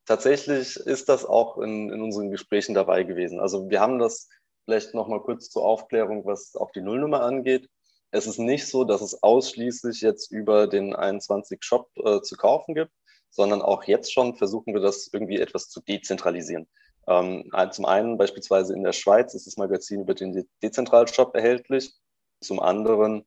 [0.08, 3.40] Tatsächlich ist das auch in, in unseren Gesprächen dabei gewesen.
[3.40, 4.28] Also wir haben das
[4.66, 7.70] Vielleicht noch mal kurz zur Aufklärung, was auch die Nullnummer angeht.
[8.12, 12.74] Es ist nicht so, dass es ausschließlich jetzt über den 21 Shop äh, zu kaufen
[12.74, 12.92] gibt,
[13.30, 16.68] sondern auch jetzt schon versuchen wir das irgendwie etwas zu dezentralisieren.
[17.08, 21.36] Ähm, zum einen beispielsweise in der Schweiz ist das Magazin über den De dezentralen Shop
[21.36, 21.94] erhältlich.
[22.42, 23.26] Zum anderen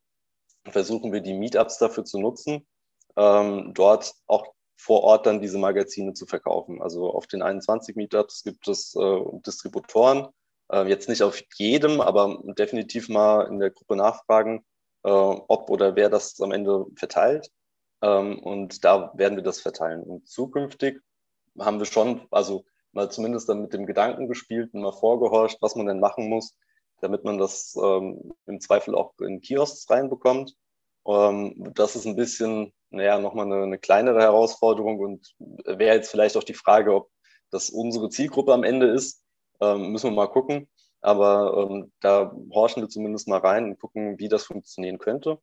[0.65, 2.67] versuchen wir die Meetups dafür zu nutzen,
[3.15, 6.81] ähm, dort auch vor Ort dann diese Magazine zu verkaufen.
[6.81, 10.29] Also auf den 21 Meetups gibt es äh, Distributoren,
[10.71, 14.63] jetzt nicht auf jedem, aber definitiv mal in der Gruppe nachfragen,
[15.03, 17.49] äh, ob oder wer das am Ende verteilt.
[18.01, 20.03] Ähm, und da werden wir das verteilen.
[20.03, 21.01] Und zukünftig
[21.59, 25.75] haben wir schon, also mal zumindest dann mit dem Gedanken gespielt und mal vorgehorcht, was
[25.75, 26.55] man denn machen muss,
[27.01, 30.55] damit man das ähm, im Zweifel auch in Kiosks reinbekommt.
[31.07, 36.37] Ähm, das ist ein bisschen, naja, nochmal eine, eine kleinere Herausforderung und wäre jetzt vielleicht
[36.37, 37.09] auch die Frage, ob
[37.51, 39.23] das unsere Zielgruppe am Ende ist.
[39.61, 40.67] Ähm, müssen wir mal gucken.
[41.01, 45.39] Aber ähm, da horchen wir zumindest mal rein und gucken, wie das funktionieren könnte.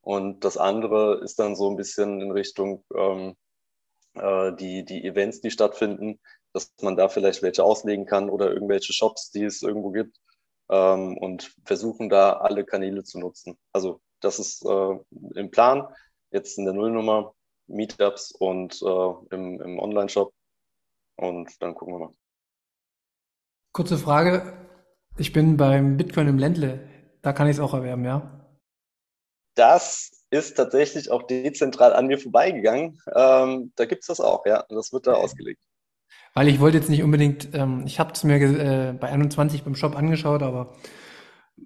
[0.00, 3.36] Und das andere ist dann so ein bisschen in Richtung ähm,
[4.14, 6.20] äh, die, die Events, die stattfinden,
[6.52, 10.16] dass man da vielleicht welche auslegen kann oder irgendwelche Shops, die es irgendwo gibt.
[10.68, 13.56] Ähm, und versuchen da alle Kanäle zu nutzen.
[13.72, 14.98] Also das ist äh,
[15.34, 15.86] im Plan,
[16.30, 17.34] jetzt in der Nullnummer,
[17.68, 20.32] Meetups und äh, im, im Online-Shop.
[21.16, 22.14] Und dann gucken wir mal.
[23.76, 24.54] Kurze Frage.
[25.18, 26.88] Ich bin beim Bitcoin im Ländle.
[27.20, 28.48] Da kann ich es auch erwerben, ja?
[29.54, 32.98] Das ist tatsächlich auch dezentral an mir vorbeigegangen.
[33.14, 34.64] Ähm, da gibt es das auch, ja.
[34.70, 35.24] Das wird da okay.
[35.24, 35.60] ausgelegt.
[36.32, 39.74] Weil ich wollte jetzt nicht unbedingt, ähm, ich habe es mir äh, bei 21 beim
[39.74, 40.72] Shop angeschaut, aber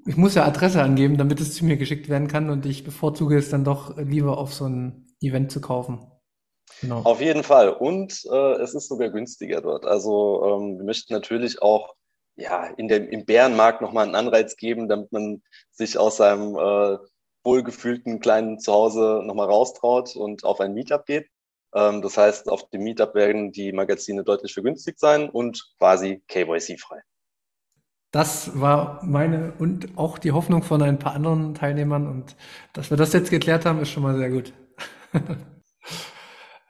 [0.04, 3.38] ich muss ja Adresse angeben, damit es zu mir geschickt werden kann und ich bevorzuge
[3.38, 6.10] es dann doch lieber auf so ein Event zu kaufen.
[6.80, 7.02] Genau.
[7.02, 7.68] Auf jeden Fall.
[7.68, 9.86] Und äh, es ist sogar günstiger dort.
[9.86, 11.94] Also ähm, wir möchten natürlich auch
[12.40, 16.98] ja, in dem, im Bärenmarkt nochmal einen Anreiz geben, damit man sich aus seinem äh,
[17.44, 21.28] wohlgefühlten kleinen Zuhause nochmal raustraut und auf ein Meetup geht.
[21.74, 27.00] Ähm, das heißt, auf dem Meetup werden die Magazine deutlich vergünstigt sein und quasi KYC-frei.
[28.12, 32.36] Das war meine und auch die Hoffnung von ein paar anderen Teilnehmern und
[32.72, 34.52] dass wir das jetzt geklärt haben, ist schon mal sehr gut.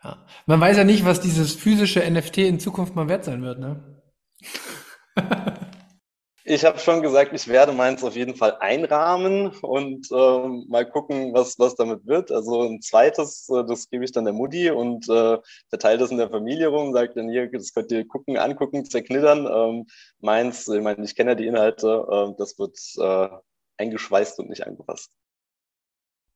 [0.05, 0.27] ja.
[0.45, 4.03] Man weiß ja nicht, was dieses physische NFT in Zukunft mal wert sein wird, ne?
[6.51, 11.33] Ich habe schon gesagt, ich werde meins auf jeden Fall einrahmen und ähm, mal gucken,
[11.33, 12.33] was, was damit wird.
[12.33, 16.17] Also ein zweites, äh, das gebe ich dann der Mutti und äh, verteile das in
[16.17, 19.47] der Familie rum, sagt dann hier, das könnt ihr gucken, angucken, zerknittern.
[19.47, 19.87] Ähm,
[20.19, 23.29] meins, ich meine, ich kenne ja die Inhalte, äh, das wird äh,
[23.77, 25.13] eingeschweißt und nicht angepasst.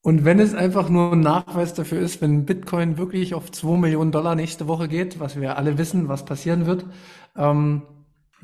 [0.00, 4.12] Und wenn es einfach nur ein Nachweis dafür ist, wenn Bitcoin wirklich auf 2 Millionen
[4.12, 6.86] Dollar nächste Woche geht, was wir alle wissen, was passieren wird,
[7.36, 7.82] ähm,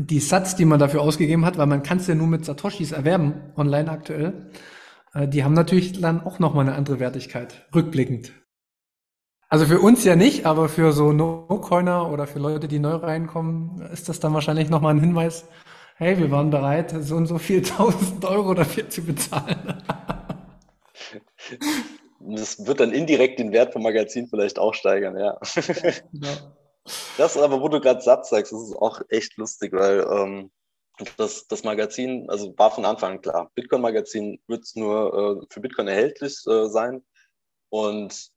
[0.00, 2.92] die Satz, die man dafür ausgegeben hat, weil man kann es ja nur mit Satoshis
[2.92, 4.50] erwerben, online aktuell,
[5.14, 8.32] äh, die haben natürlich dann auch nochmal eine andere Wertigkeit, rückblickend.
[9.48, 13.82] Also für uns ja nicht, aber für so No-Coiner oder für Leute, die neu reinkommen,
[13.92, 15.48] ist das dann wahrscheinlich nochmal ein Hinweis,
[15.96, 19.82] hey, wir waren bereit, so und so viel tausend Euro dafür zu bezahlen.
[22.20, 25.38] Das wird dann indirekt den Wert vom Magazin vielleicht auch steigern, ja.
[26.12, 26.60] Genau.
[27.16, 30.50] Das aber, wo du gerade Satz sagst, das ist auch echt lustig, weil ähm,
[31.16, 35.88] das, das Magazin, also war von Anfang an klar, Bitcoin-Magazin wird nur äh, für Bitcoin
[35.88, 37.02] erhältlich äh, sein.
[37.70, 38.30] Und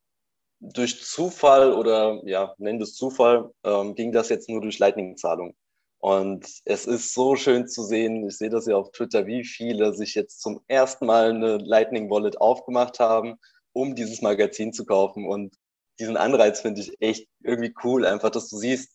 [0.60, 5.56] durch Zufall oder ja, nenn es Zufall, ähm, ging das jetzt nur durch Lightning-Zahlung.
[5.99, 9.93] Und es ist so schön zu sehen, ich sehe das ja auf Twitter, wie viele
[9.93, 13.36] sich jetzt zum ersten Mal eine Lightning Wallet aufgemacht haben,
[13.71, 15.25] um dieses Magazin zu kaufen.
[15.25, 15.56] Und
[15.99, 18.93] diesen Anreiz finde ich echt irgendwie cool, einfach, dass du siehst,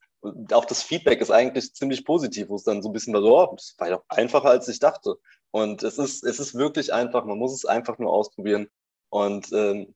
[0.52, 3.38] auch das Feedback ist eigentlich ziemlich positiv, wo es dann so ein bisschen war, so,
[3.38, 5.16] oh, das war doch einfacher, als ich dachte.
[5.50, 8.68] Und es ist, es ist wirklich einfach, man muss es einfach nur ausprobieren.
[9.11, 9.94] Und ähm,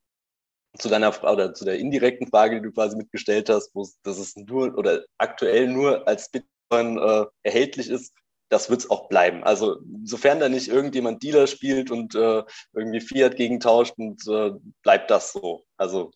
[0.78, 4.18] zu deiner oder zu der indirekten Frage, die du quasi mitgestellt hast, wo es, dass
[4.18, 8.14] es nur oder aktuell nur als Bitcoin äh, erhältlich ist,
[8.48, 9.44] das wird es auch bleiben.
[9.44, 15.10] Also sofern da nicht irgendjemand Dealer spielt und äh, irgendwie Fiat gegentauscht und äh, bleibt
[15.10, 15.64] das so.
[15.76, 16.10] Also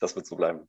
[0.00, 0.60] das wird so bleiben.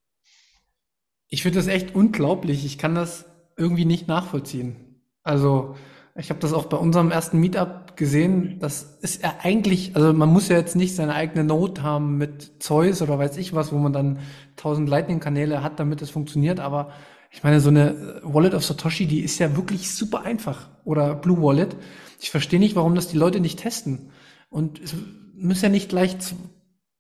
[1.27, 2.65] Ich finde das echt unglaublich.
[2.65, 3.25] Ich kann das
[3.57, 5.01] irgendwie nicht nachvollziehen.
[5.23, 5.75] Also
[6.15, 8.59] Ich habe das auch bei unserem ersten Meetup gesehen.
[8.59, 12.61] Das ist ja eigentlich, also man muss ja jetzt nicht seine eigene Note haben mit
[12.61, 14.19] Zeus oder weiß ich was, wo man dann
[14.57, 16.59] tausend Lightning-Kanäle hat, damit es funktioniert.
[16.59, 16.91] Aber
[17.31, 20.67] ich meine, so eine Wallet of Satoshi, die ist ja wirklich super einfach.
[20.83, 21.77] Oder Blue Wallet.
[22.19, 24.11] Ich verstehe nicht, warum das die Leute nicht testen.
[24.49, 24.93] Und es
[25.33, 26.17] muss ja nicht gleich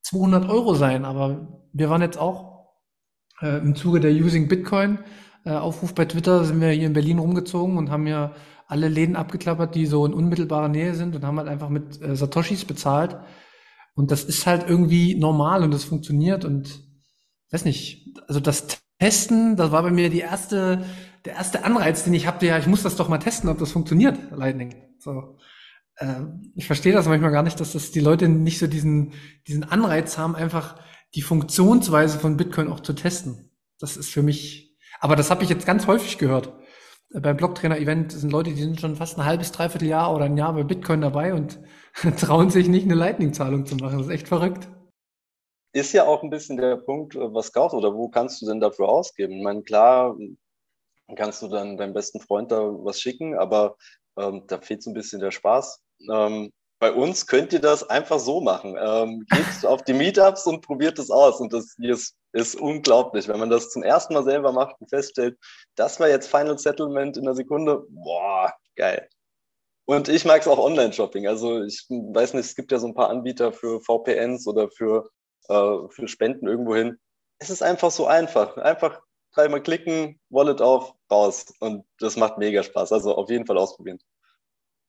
[0.03, 2.69] 200 Euro sein, aber wir waren jetzt auch
[3.41, 4.99] äh, im Zuge der Using Bitcoin
[5.45, 8.33] äh, Aufruf bei Twitter sind wir hier in Berlin rumgezogen und haben ja
[8.67, 12.15] alle Läden abgeklappert, die so in unmittelbarer Nähe sind und haben halt einfach mit äh,
[12.15, 13.17] Satoshis bezahlt.
[13.95, 16.81] Und das ist halt irgendwie normal und das funktioniert und
[17.51, 20.85] weiß nicht, also das Testen, das war bei mir die erste,
[21.25, 23.71] der erste Anreiz, den ich hatte, ja, ich muss das doch mal testen, ob das
[23.71, 24.75] funktioniert, Lightning.
[24.99, 25.37] So.
[25.97, 26.21] Äh,
[26.55, 29.13] ich verstehe das manchmal gar nicht, dass das die Leute nicht so diesen,
[29.47, 30.75] diesen Anreiz haben, einfach
[31.15, 33.51] die Funktionsweise von Bitcoin auch zu testen.
[33.79, 36.53] Das ist für mich, aber das habe ich jetzt ganz häufig gehört
[37.13, 40.53] beim Blocktrainer-Event sind Leute, die sind schon fast ein halbes, dreiviertel Jahr oder ein Jahr
[40.53, 41.59] bei Bitcoin dabei und
[42.19, 43.97] trauen sich nicht, eine Lightning-Zahlung zu machen.
[43.97, 44.69] Das ist echt verrückt.
[45.73, 48.89] Ist ja auch ein bisschen der Punkt, was kaufst oder wo kannst du denn dafür
[48.89, 49.33] ausgeben?
[49.33, 50.17] Ich meine, klar,
[51.15, 53.77] kannst du dann deinem besten Freund da was schicken, aber
[54.17, 55.81] ähm, da fehlt so ein bisschen der Spaß.
[56.11, 58.75] Ähm, bei uns könnt ihr das einfach so machen.
[58.81, 61.39] Ähm, geht auf die Meetups und probiert es aus.
[61.39, 65.37] Und das ist, ist unglaublich, wenn man das zum ersten Mal selber macht und feststellt,
[65.75, 67.83] das war jetzt Final Settlement in einer Sekunde.
[67.89, 69.07] Boah, geil.
[69.85, 71.27] Und ich mag es auch Online-Shopping.
[71.27, 75.07] Also ich weiß nicht, es gibt ja so ein paar Anbieter für VPNs oder für,
[75.49, 76.97] äh, für Spenden irgendwohin.
[77.37, 78.57] Es ist einfach so einfach.
[78.57, 78.99] Einfach
[79.35, 81.53] dreimal klicken, Wallet auf, raus.
[81.59, 82.91] Und das macht mega Spaß.
[82.91, 83.99] Also auf jeden Fall ausprobieren.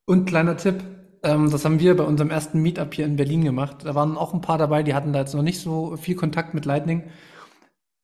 [0.06, 0.82] Und kleiner Tipp,
[1.22, 3.78] ähm, das haben wir bei unserem ersten Meetup hier in Berlin gemacht.
[3.84, 6.54] Da waren auch ein paar dabei, die hatten da jetzt noch nicht so viel Kontakt
[6.54, 7.04] mit Lightning.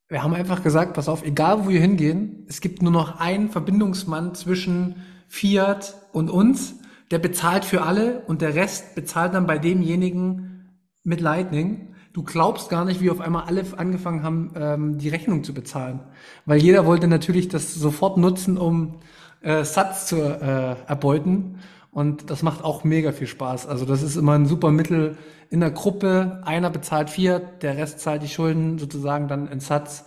[0.09, 3.51] Wir haben einfach gesagt, pass auf, egal wo wir hingehen, es gibt nur noch einen
[3.51, 4.97] Verbindungsmann zwischen
[5.29, 6.77] Fiat und uns,
[7.11, 10.71] der bezahlt für alle und der Rest bezahlt dann bei demjenigen
[11.05, 11.95] mit Lightning.
[12.15, 16.01] Du glaubst gar nicht, wie auf einmal alle angefangen haben, ähm, die Rechnung zu bezahlen.
[16.47, 19.01] Weil jeder wollte natürlich das sofort nutzen, um
[19.43, 21.59] äh, Satz zu äh, erbeuten.
[21.99, 23.67] Und das macht auch mega viel Spaß.
[23.67, 25.19] Also das ist immer ein super Mittel
[25.51, 26.41] in der Gruppe.
[26.45, 30.05] Einer bezahlt vier, der Rest zahlt die Schulden sozusagen dann in Satz.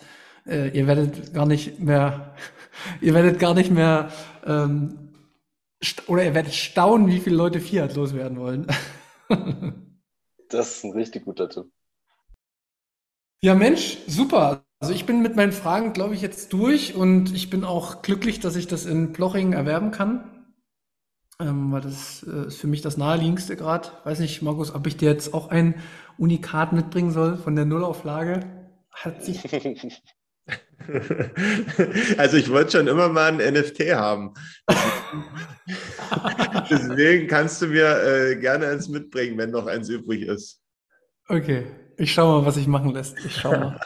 [0.47, 2.33] Äh, ihr werdet gar nicht mehr,
[3.01, 4.09] ihr werdet gar nicht mehr,
[4.45, 5.11] ähm,
[6.07, 8.67] oder ihr werdet staunen, wie viele Leute Fiat loswerden wollen.
[10.49, 11.65] das ist ein richtig guter Tipp.
[13.41, 14.63] Ja, Mensch, super.
[14.79, 18.39] Also ich bin mit meinen Fragen, glaube ich, jetzt durch und ich bin auch glücklich,
[18.39, 20.40] dass ich das in Ploching erwerben kann
[21.41, 23.89] ähm, weil das äh, ist für mich das naheliegendste gerade.
[24.03, 25.75] Weiß nicht, Markus, ob ich dir jetzt auch ein
[26.17, 28.41] Unikat mitbringen soll von der Nullauflage.
[28.91, 29.41] Hat sich.
[32.17, 34.33] Also ich wollte schon immer mal ein NFT haben.
[36.69, 40.59] Deswegen kannst du mir äh, gerne eins mitbringen, wenn noch eins übrig ist.
[41.27, 43.15] Okay, ich schaue mal, was sich machen lässt.
[43.23, 43.79] Ich schaue mal.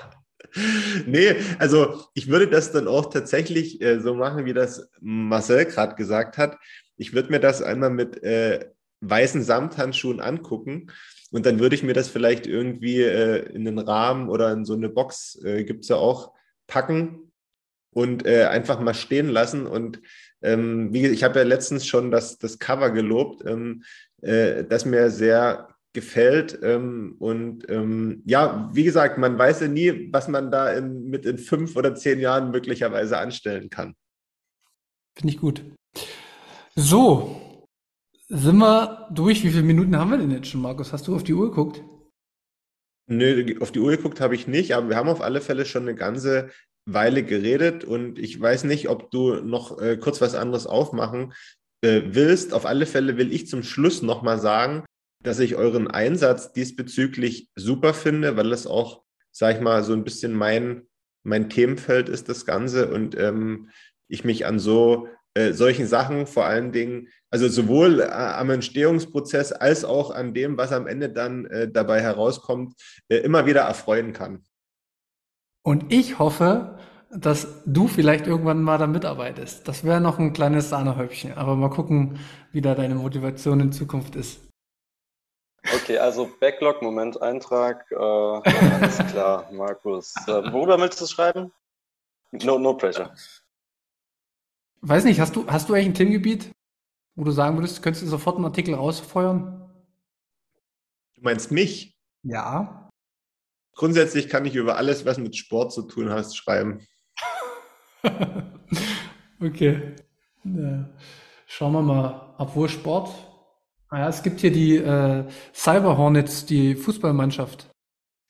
[1.05, 5.95] nee, also ich würde das dann auch tatsächlich äh, so machen, wie das Marcel gerade
[5.95, 6.57] gesagt hat.
[6.97, 8.69] Ich würde mir das einmal mit äh,
[9.01, 10.91] weißen Samthandschuhen angucken
[11.31, 14.73] und dann würde ich mir das vielleicht irgendwie äh, in einen Rahmen oder in so
[14.73, 16.33] eine Box, äh, gibt es ja auch,
[16.67, 17.31] packen
[17.91, 19.67] und äh, einfach mal stehen lassen.
[19.67, 20.01] Und
[20.41, 23.83] ähm, wie ich habe ja letztens schon das, das Cover gelobt, ähm,
[24.21, 26.59] äh, das mir sehr gefällt.
[26.61, 31.25] Ähm, und ähm, ja, wie gesagt, man weiß ja nie, was man da in, mit
[31.25, 33.95] in fünf oder zehn Jahren möglicherweise anstellen kann.
[35.17, 35.63] Finde ich gut.
[36.77, 37.65] So,
[38.27, 39.45] sind wir durch?
[39.45, 40.91] Wie viele Minuten haben wir denn jetzt schon, Markus?
[40.91, 41.81] Hast du auf die Uhr geguckt?
[43.07, 45.83] Nö, auf die Uhr geguckt habe ich nicht, aber wir haben auf alle Fälle schon
[45.83, 46.49] eine ganze
[46.85, 51.33] Weile geredet und ich weiß nicht, ob du noch äh, kurz was anderes aufmachen
[51.81, 52.53] äh, willst.
[52.53, 54.83] Auf alle Fälle will ich zum Schluss nochmal sagen,
[55.23, 60.03] dass ich euren Einsatz diesbezüglich super finde, weil es auch, sag ich mal, so ein
[60.03, 60.87] bisschen mein,
[61.23, 63.69] mein Themenfeld ist, das Ganze und ähm,
[64.09, 69.51] ich mich an so äh, solchen Sachen vor allen Dingen, also sowohl äh, am Entstehungsprozess
[69.51, 72.73] als auch an dem, was am Ende dann äh, dabei herauskommt,
[73.09, 74.43] äh, immer wieder erfreuen kann.
[75.61, 76.77] Und ich hoffe,
[77.11, 79.67] dass du vielleicht irgendwann mal da mitarbeitest.
[79.67, 81.33] Das wäre noch ein kleines Sahnehäubchen.
[81.33, 82.19] Aber mal gucken,
[82.51, 84.39] wie da deine Motivation in Zukunft ist.
[85.73, 87.85] Okay, also Backlog-Moment, Eintrag.
[87.91, 90.13] Äh, alles klar, Markus.
[90.27, 91.51] Äh, worüber willst du schreiben?
[92.31, 93.11] No, no pressure.
[94.87, 96.51] Weiß nicht, hast du, hast du eigentlich ein Themengebiet,
[97.15, 99.67] wo du sagen würdest, könntest du sofort einen Artikel rausfeuern?
[101.15, 101.97] Du meinst mich?
[102.21, 102.91] Ja.
[103.73, 106.85] Grundsätzlich kann ich über alles, was mit Sport zu tun hat, schreiben.
[109.41, 109.95] okay.
[110.43, 110.87] Ja.
[111.47, 113.09] Schauen wir mal, obwohl Sport.
[113.89, 117.71] Naja, es gibt hier die äh, Cyber Hornets, die Fußballmannschaft.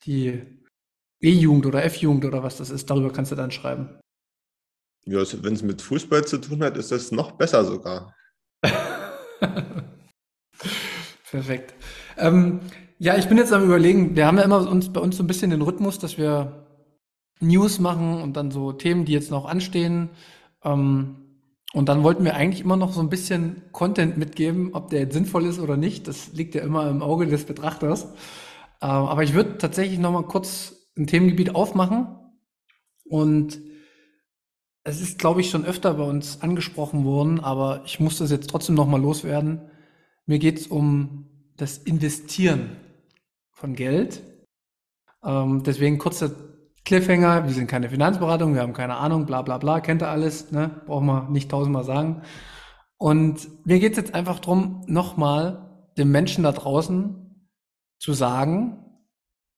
[0.05, 0.41] Die
[1.19, 2.89] E-Jugend oder F-Jugend oder was das ist.
[2.89, 3.99] Darüber kannst du dann schreiben.
[5.05, 8.15] Ja, wenn es mit Fußball zu tun hat, ist das noch besser sogar.
[11.29, 11.75] Perfekt.
[12.17, 12.61] Ähm,
[12.97, 15.27] ja, ich bin jetzt am überlegen, wir haben ja immer uns bei uns so ein
[15.27, 16.65] bisschen den Rhythmus, dass wir
[17.39, 20.09] News machen und dann so Themen, die jetzt noch anstehen.
[20.63, 21.17] Ähm,
[21.73, 25.13] und dann wollten wir eigentlich immer noch so ein bisschen Content mitgeben, ob der jetzt
[25.13, 26.07] sinnvoll ist oder nicht.
[26.07, 28.05] Das liegt ja immer im Auge des Betrachters.
[28.81, 32.07] Ähm, aber ich würde tatsächlich noch mal kurz ein Themengebiet aufmachen.
[33.03, 33.59] Und
[34.85, 38.49] es ist, glaube ich, schon öfter bei uns angesprochen worden, aber ich muss das jetzt
[38.49, 39.61] trotzdem noch mal loswerden.
[40.27, 41.25] Mir geht es um
[41.57, 42.77] das Investieren
[43.51, 44.21] von Geld.
[45.23, 46.31] Ähm, deswegen kurzer
[46.85, 50.51] Cliffhanger, wir sind keine Finanzberatung, wir haben keine Ahnung, bla bla bla, kennt ihr alles,
[50.51, 50.69] ne?
[50.85, 52.21] brauchen wir nicht tausendmal sagen.
[52.97, 57.49] Und mir geht es jetzt einfach darum, nochmal dem Menschen da draußen
[57.97, 58.85] zu sagen,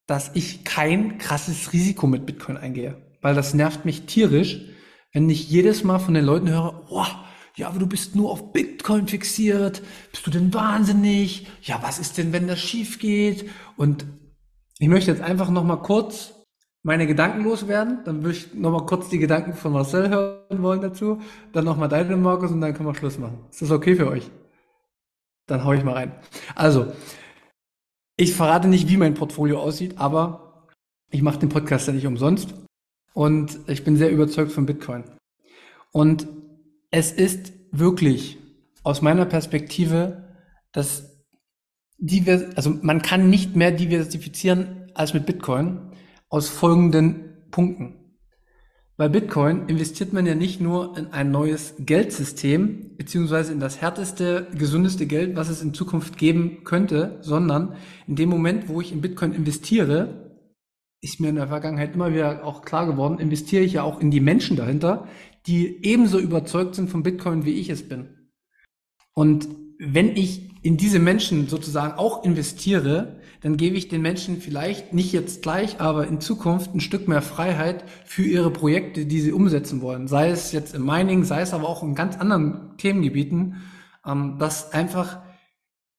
[0.05, 2.95] dass ich kein krasses Risiko mit Bitcoin eingehe.
[3.21, 4.61] Weil das nervt mich tierisch,
[5.17, 7.07] wenn ich jedes Mal von den Leuten höre, boah,
[7.55, 11.47] ja, aber du bist nur auf Bitcoin fixiert, bist du denn wahnsinnig?
[11.63, 13.49] Ja, was ist denn, wenn das schief geht?
[13.77, 14.05] Und
[14.77, 16.35] ich möchte jetzt einfach nochmal kurz
[16.83, 18.01] meine Gedanken loswerden.
[18.05, 21.19] Dann würde ich nochmal kurz die Gedanken von Marcel hören wollen dazu.
[21.51, 23.39] Dann nochmal deine, Markus, und dann können wir Schluss machen.
[23.49, 24.29] Ist das okay für euch?
[25.47, 26.11] Dann hau ich mal rein.
[26.53, 26.93] Also,
[28.17, 30.67] ich verrate nicht, wie mein Portfolio aussieht, aber
[31.09, 32.66] ich mache den Podcast ja nicht umsonst.
[33.17, 35.03] Und ich bin sehr überzeugt von Bitcoin.
[35.91, 36.27] Und
[36.91, 38.37] es ist wirklich
[38.83, 40.35] aus meiner Perspektive
[40.71, 41.25] das
[41.97, 45.93] divers, also man kann nicht mehr diversifizieren als mit Bitcoin
[46.29, 47.95] aus folgenden Punkten.
[48.97, 54.45] Bei Bitcoin investiert man ja nicht nur in ein neues Geldsystem, beziehungsweise in das härteste,
[54.55, 59.01] gesundeste Geld, was es in Zukunft geben könnte, sondern in dem Moment, wo ich in
[59.01, 60.26] Bitcoin investiere,
[61.01, 64.11] ist mir in der Vergangenheit immer wieder auch klar geworden, investiere ich ja auch in
[64.11, 65.07] die Menschen dahinter,
[65.45, 68.29] die ebenso überzeugt sind von Bitcoin, wie ich es bin.
[69.13, 69.47] Und
[69.79, 75.13] wenn ich in diese Menschen sozusagen auch investiere, dann gebe ich den Menschen vielleicht nicht
[75.13, 79.81] jetzt gleich, aber in Zukunft ein Stück mehr Freiheit für ihre Projekte, die sie umsetzen
[79.81, 80.07] wollen.
[80.07, 83.57] Sei es jetzt im Mining, sei es aber auch in ganz anderen Themengebieten,
[84.05, 85.19] ähm, dass einfach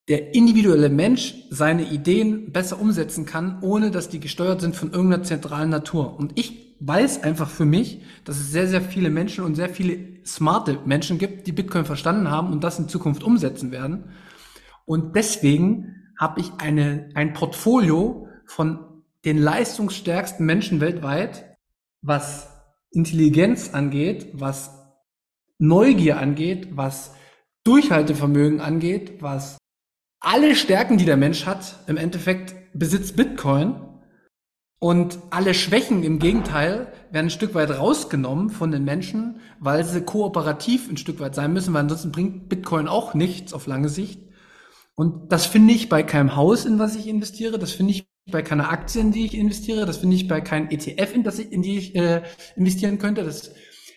[0.08, 5.22] der individuelle Mensch seine Ideen besser umsetzen kann, ohne dass die gesteuert sind von irgendeiner
[5.22, 6.18] zentralen Natur.
[6.18, 9.98] Und ich weiß einfach für mich, dass es sehr, sehr viele Menschen und sehr viele
[10.24, 14.04] smarte Menschen gibt, die Bitcoin verstanden haben und das in Zukunft umsetzen werden.
[14.86, 21.56] Und deswegen habe ich eine, ein Portfolio von den leistungsstärksten Menschen weltweit,
[22.00, 22.48] was
[22.90, 24.70] Intelligenz angeht, was
[25.58, 27.14] Neugier angeht, was
[27.64, 29.58] Durchhaltevermögen angeht, was
[30.20, 33.84] alle Stärken, die der Mensch hat, im Endeffekt besitzt Bitcoin.
[34.80, 40.02] Und alle Schwächen im Gegenteil werden ein Stück weit rausgenommen von den Menschen, weil sie
[40.02, 44.20] kooperativ ein Stück weit sein müssen, weil ansonsten bringt Bitcoin auch nichts auf lange Sicht.
[44.94, 48.42] Und das finde ich bei keinem Haus, in was ich investiere, das finde ich bei
[48.42, 51.50] keiner Aktie, in die ich investiere, das finde ich bei keinem ETF, in, das ich,
[51.50, 52.22] in die ich äh,
[52.56, 53.24] investieren könnte.
[53.24, 53.52] Das,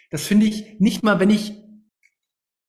[0.09, 1.61] das finde ich nicht mal, wenn ich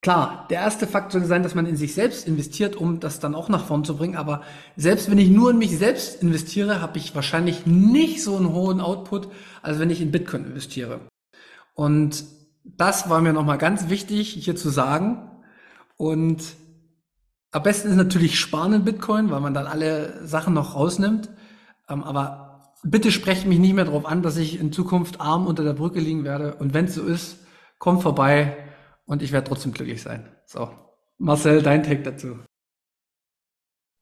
[0.03, 3.33] Klar, der erste Fakt sollte sein, dass man in sich selbst investiert, um das dann
[3.33, 4.17] auch nach vorn zu bringen.
[4.17, 4.41] Aber
[4.75, 8.81] selbst wenn ich nur in mich selbst investiere, habe ich wahrscheinlich nicht so einen hohen
[8.81, 9.29] Output,
[9.61, 10.99] als wenn ich in Bitcoin investiere.
[11.73, 12.25] Und
[12.65, 15.31] das war mir nochmal ganz wichtig hier zu sagen.
[15.95, 16.43] Und
[17.51, 21.29] am besten ist natürlich sparen in Bitcoin, weil man dann alle Sachen noch rausnimmt.
[21.87, 25.63] Ähm, aber bitte sprecht mich nicht mehr darauf an, dass ich in Zukunft arm unter
[25.63, 26.55] der Brücke liegen werde.
[26.55, 27.37] Und wenn es so ist,
[27.79, 28.57] kommt vorbei
[29.13, 30.27] und ich werde trotzdem glücklich sein.
[30.47, 30.69] So.
[31.19, 32.39] Marcel, dein Take dazu.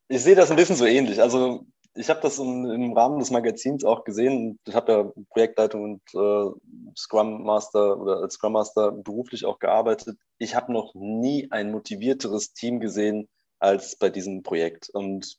[0.08, 1.22] Ich sehe das ein bisschen so ähnlich.
[1.22, 4.58] Also ich habe das im, im, Rahmen des Magazins auch gesehen.
[4.66, 6.52] Ich habe ja Projektleitung und äh,
[6.98, 10.18] Scrum Master oder als Scrum Master beruflich auch gearbeitet.
[10.38, 13.28] Ich habe noch nie ein motivierteres Team gesehen,
[13.60, 14.90] als bei diesem Projekt.
[14.92, 15.38] Und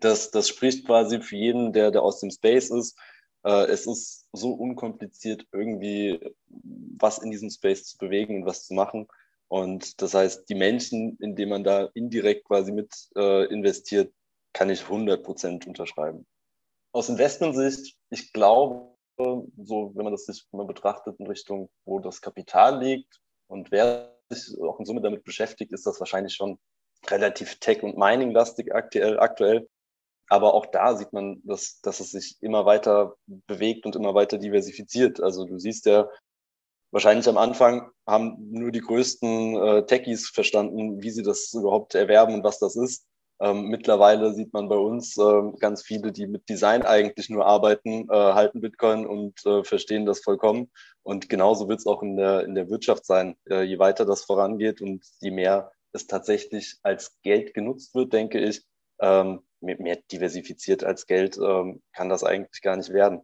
[0.00, 2.98] das, das spricht quasi für jeden, der, der aus dem Space ist.
[3.44, 8.74] Äh, es ist so unkompliziert, irgendwie was in diesem Space zu bewegen und was zu
[8.74, 9.08] machen.
[9.48, 14.12] Und das heißt, die Menschen, in denen man da indirekt quasi mit äh, investiert,
[14.52, 16.26] kann ich 100% unterschreiben.
[16.92, 22.20] Aus Investmentsicht, ich glaube, so, wenn man das sich mal betrachtet in Richtung, wo das
[22.20, 26.58] Kapital liegt und wer sich auch in Summe damit beschäftigt, ist das wahrscheinlich schon
[27.08, 29.68] relativ tech- und mining-lastig aktuell, aktuell.
[30.30, 34.38] Aber auch da sieht man, dass, dass es sich immer weiter bewegt und immer weiter
[34.38, 35.20] diversifiziert.
[35.20, 36.08] Also du siehst ja,
[36.92, 42.34] wahrscheinlich am Anfang haben nur die größten äh, Techies verstanden, wie sie das überhaupt erwerben
[42.34, 43.04] und was das ist.
[43.40, 48.06] Ähm, mittlerweile sieht man bei uns äh, ganz viele, die mit Design eigentlich nur arbeiten,
[48.08, 50.70] äh, halten Bitcoin und äh, verstehen das vollkommen.
[51.02, 53.36] Und genauso wird es auch in der, in der Wirtschaft sein.
[53.48, 58.38] Äh, je weiter das vorangeht und je mehr es tatsächlich als Geld genutzt wird, denke
[58.38, 58.62] ich,
[59.00, 63.20] ähm, mehr diversifiziert als Geld ähm, kann das eigentlich gar nicht werden.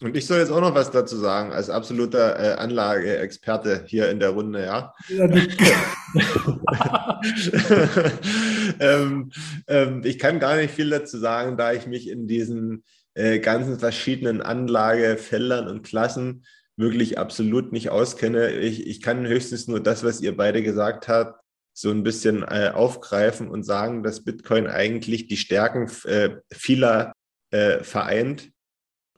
[0.00, 4.18] Und ich soll jetzt auch noch was dazu sagen, als absoluter äh, Anlageexperte hier in
[4.18, 4.92] der Runde, ja.
[8.80, 9.30] ähm,
[9.68, 12.82] ähm, ich kann gar nicht viel dazu sagen, da ich mich in diesen
[13.14, 16.44] äh, ganzen verschiedenen Anlagefeldern und Klassen
[16.76, 18.50] wirklich absolut nicht auskenne.
[18.50, 21.43] Ich, ich kann höchstens nur das, was ihr beide gesagt habt,
[21.74, 27.12] so ein bisschen äh, aufgreifen und sagen, dass Bitcoin eigentlich die Stärken äh, vieler
[27.50, 28.50] äh, vereint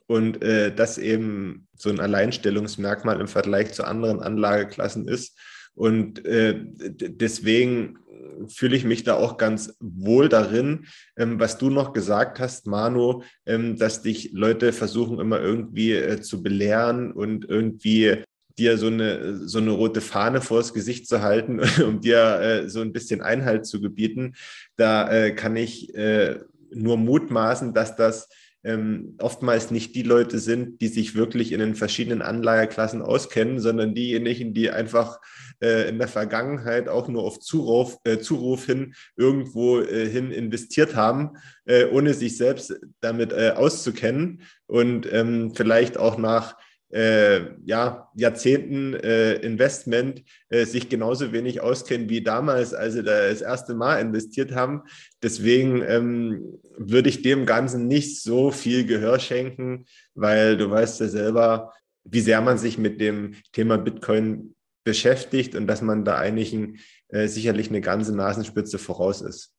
[0.07, 5.39] und äh, das eben so ein Alleinstellungsmerkmal im Vergleich zu anderen Anlageklassen ist.
[5.75, 7.99] Und äh, deswegen
[8.47, 10.87] fühle ich mich da auch ganz wohl darin,
[11.17, 16.21] ähm, was du noch gesagt hast, Manu, ähm, dass dich Leute versuchen immer irgendwie äh,
[16.21, 18.23] zu belehren und irgendwie
[18.57, 22.81] dir so eine, so eine rote Fahne vors Gesicht zu halten, um dir äh, so
[22.81, 24.33] ein bisschen Einhalt zu gebieten.
[24.75, 26.39] Da äh, kann ich äh,
[26.71, 28.29] nur mutmaßen, dass das
[28.63, 33.95] ähm, oftmals nicht die Leute sind, die sich wirklich in den verschiedenen Anlageklassen auskennen, sondern
[33.95, 35.19] diejenigen, die einfach
[35.61, 40.95] äh, in der Vergangenheit auch nur auf Zuruf, äh, Zuruf hin irgendwo äh, hin investiert
[40.95, 46.57] haben, äh, ohne sich selbst damit äh, auszukennen und ähm, vielleicht auch nach
[46.89, 53.27] äh, ja, Jahrzehnten äh, Investment äh, sich genauso wenig auskennen wie damals, als sie da
[53.27, 54.83] das erste Mal investiert haben.
[55.21, 59.85] Deswegen ähm, würde ich dem Ganzen nicht so viel Gehör schenken,
[60.15, 61.73] weil du weißt ja selber,
[62.05, 66.77] wie sehr man sich mit dem Thema Bitcoin beschäftigt und dass man da eigentlich ein,
[67.09, 69.56] äh, sicherlich eine ganze Nasenspitze voraus ist.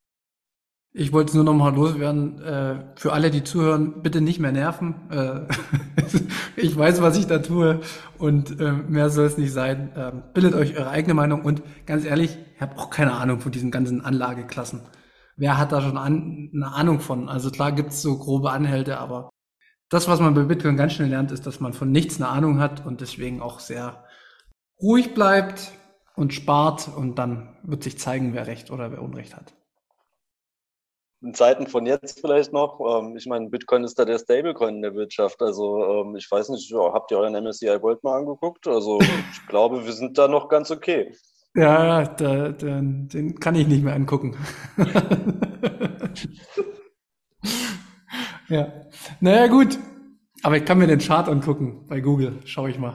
[0.95, 2.41] Ich wollte es nur noch mal loswerden.
[2.43, 5.11] Äh, für alle, die zuhören, bitte nicht mehr nerven.
[5.11, 5.41] Äh,
[6.57, 7.81] ich weiß, was ich da tue
[8.17, 9.93] und äh, mehr soll es nicht sein.
[9.97, 13.53] Ähm, bildet euch eure eigene Meinung und ganz ehrlich, ich habe auch keine Ahnung von
[13.53, 14.81] diesen ganzen Anlageklassen.
[15.37, 17.29] Wer hat da schon an, eine Ahnung von?
[17.29, 19.31] Also klar gibt's so grobe Anhälte, aber
[19.91, 22.61] das, was man bei Bitcoin ganz schnell lernt, ist, dass man von nichts eine Ahnung
[22.61, 24.05] hat und deswegen auch sehr
[24.81, 25.73] ruhig bleibt
[26.17, 29.58] und spart und dann wird sich zeigen, wer Recht oder wer Unrecht hat
[31.21, 34.83] in Zeiten von jetzt vielleicht noch, ähm, ich meine, Bitcoin ist da der Stablecoin in
[34.83, 35.43] der Wirtschaft.
[35.43, 38.69] Also ähm, ich weiß nicht, habt ihr euren MSCI World mal angeguckt?
[38.69, 41.13] Also ich glaube, wir sind da noch ganz okay.
[41.55, 44.37] Ja, da, da, den kann ich nicht mehr angucken.
[48.49, 48.73] ja,
[49.21, 49.79] naja gut.
[50.45, 52.39] Aber ich kann mir den Chart angucken bei Google.
[52.45, 52.95] Schau ich mal.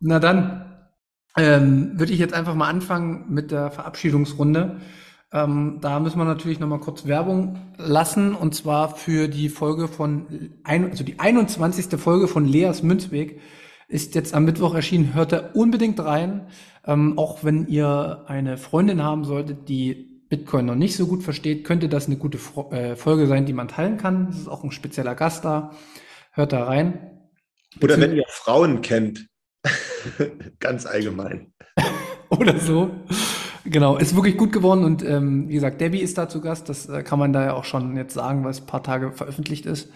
[0.00, 0.88] Na dann
[1.36, 4.80] ähm, würde ich jetzt einfach mal anfangen mit der Verabschiedungsrunde.
[5.34, 10.52] Ähm, da müssen wir natürlich nochmal kurz Werbung lassen und zwar für die Folge von,
[10.62, 12.00] ein, also die 21.
[12.00, 13.40] Folge von Leas Münzweg
[13.88, 15.12] ist jetzt am Mittwoch erschienen.
[15.12, 16.46] Hört da unbedingt rein.
[16.86, 21.64] Ähm, auch wenn ihr eine Freundin haben solltet, die Bitcoin noch nicht so gut versteht,
[21.64, 22.38] könnte das eine gute
[22.70, 24.28] äh, Folge sein, die man teilen kann.
[24.28, 25.72] Das ist auch ein spezieller Gast da.
[26.30, 27.10] Hört da rein.
[27.82, 29.26] Oder wenn ihr Frauen kennt.
[30.60, 31.52] Ganz allgemein.
[32.28, 32.90] Oder so.
[33.64, 36.68] Genau, ist wirklich gut geworden und ähm, wie gesagt, Debbie ist da zu Gast.
[36.68, 39.12] Das äh, kann man da ja auch schon jetzt sagen, weil es ein paar Tage
[39.12, 39.90] veröffentlicht ist.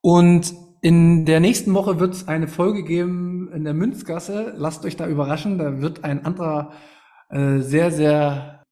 [0.00, 4.54] Und in der nächsten Woche wird es eine Folge geben in der Münzgasse.
[4.56, 5.58] Lasst euch da überraschen.
[5.58, 6.72] Da wird ein anderer
[7.28, 8.62] äh, sehr, sehr,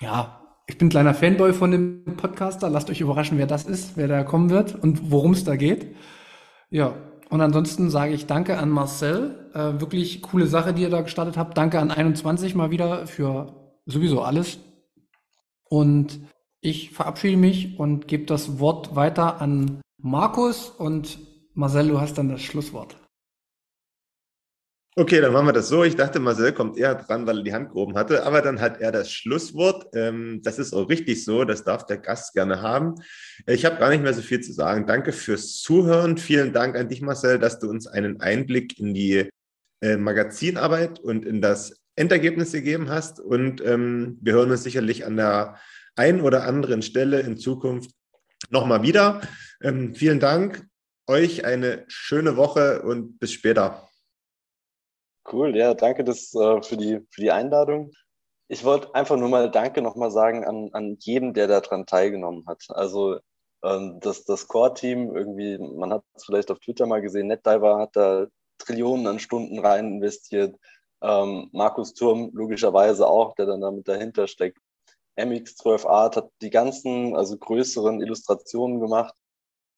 [0.00, 2.68] ja, ich bin ein kleiner Fanboy von dem Podcaster.
[2.68, 5.94] Lasst euch überraschen, wer das ist, wer da kommen wird und worum es da geht.
[6.70, 6.94] Ja,
[7.32, 9.48] und ansonsten sage ich danke an Marcel.
[9.54, 11.56] Äh, wirklich coole Sache, die ihr da gestartet habt.
[11.56, 14.58] Danke an 21 mal wieder für sowieso alles.
[15.64, 16.20] Und
[16.60, 21.20] ich verabschiede mich und gebe das Wort weiter an Markus und
[21.54, 22.96] Marcel, du hast dann das Schlusswort.
[24.94, 25.84] Okay, dann machen wir das so.
[25.84, 28.78] Ich dachte, Marcel kommt eher dran, weil er die Hand gehoben hatte, aber dann hat
[28.82, 29.86] er das Schlusswort.
[29.94, 32.96] Ähm, das ist auch richtig so, das darf der Gast gerne haben.
[33.46, 34.86] Ich habe gar nicht mehr so viel zu sagen.
[34.86, 36.18] Danke fürs Zuhören.
[36.18, 39.30] Vielen Dank an dich, Marcel, dass du uns einen Einblick in die
[39.80, 43.18] äh, Magazinarbeit und in das Endergebnis gegeben hast.
[43.18, 45.56] Und ähm, wir hören uns sicherlich an der
[45.96, 47.92] einen oder anderen Stelle in Zukunft
[48.50, 49.22] nochmal wieder.
[49.62, 50.66] Ähm, vielen Dank.
[51.06, 53.88] Euch eine schöne Woche und bis später.
[55.30, 57.92] Cool, ja, danke das, äh, für, die, für die Einladung.
[58.48, 62.64] Ich wollte einfach nur mal Danke nochmal sagen an, an jeden, der daran teilgenommen hat.
[62.68, 63.18] Also
[63.62, 67.96] ähm, das, das Core-Team, irgendwie, man hat es vielleicht auf Twitter mal gesehen, NetDiver hat
[67.96, 68.26] da
[68.58, 70.56] Trillionen an Stunden rein investiert.
[71.00, 74.58] Ähm, Markus Turm logischerweise auch, der dann damit dahinter steckt.
[75.16, 79.14] MX12 Art hat die ganzen, also größeren Illustrationen gemacht.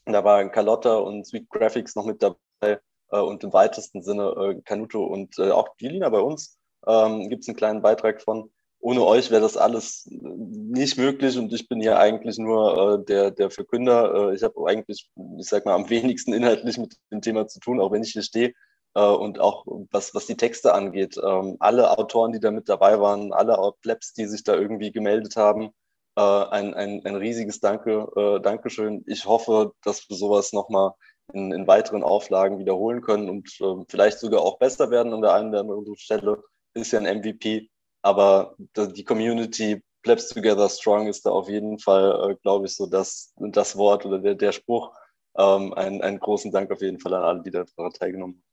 [0.07, 5.05] Da war Carlotta und Sweet Graphics noch mit dabei und im weitesten Sinne äh, Canuto
[5.05, 8.51] und äh, auch die bei uns ähm, gibt es einen kleinen Beitrag von.
[8.81, 13.31] Ohne euch wäre das alles nicht möglich und ich bin hier eigentlich nur äh, der,
[13.31, 14.31] der Verkünder.
[14.31, 17.81] Äh, ich habe eigentlich, ich sag mal, am wenigsten inhaltlich mit dem Thema zu tun,
[17.81, 18.53] auch wenn ich hier stehe.
[18.95, 21.17] Äh, und auch was, was die Texte angeht.
[21.23, 25.37] Ähm, alle Autoren, die da mit dabei waren, alle Plebs, die sich da irgendwie gemeldet
[25.37, 25.71] haben,
[26.17, 29.03] äh, ein, ein, ein riesiges Danke, äh, Dankeschön.
[29.07, 30.93] Ich hoffe, dass wir sowas nochmal
[31.33, 35.35] in, in weiteren Auflagen wiederholen können und äh, vielleicht sogar auch besser werden an der
[35.35, 36.43] einen oder anderen Stelle.
[36.75, 37.71] Ist ja ein MVP,
[38.03, 42.87] aber die Community Plebs Together Strong ist da auf jeden Fall, äh, glaube ich, so
[42.87, 44.93] das, das Wort oder der, der Spruch.
[45.37, 48.45] Ähm, einen, einen großen Dank auf jeden Fall an alle, die daran teilgenommen haben.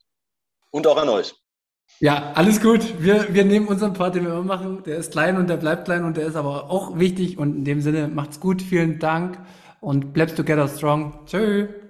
[0.72, 1.36] Und auch an euch.
[2.00, 3.02] Ja, alles gut.
[3.04, 4.84] Wir, wir nehmen unseren Part, den wir immer machen.
[4.84, 7.38] Der ist klein und der bleibt klein und der ist aber auch wichtig.
[7.38, 8.62] Und in dem Sinne macht's gut.
[8.62, 9.38] Vielen Dank
[9.82, 11.20] und bleibst together strong.
[11.26, 11.81] Tschüss.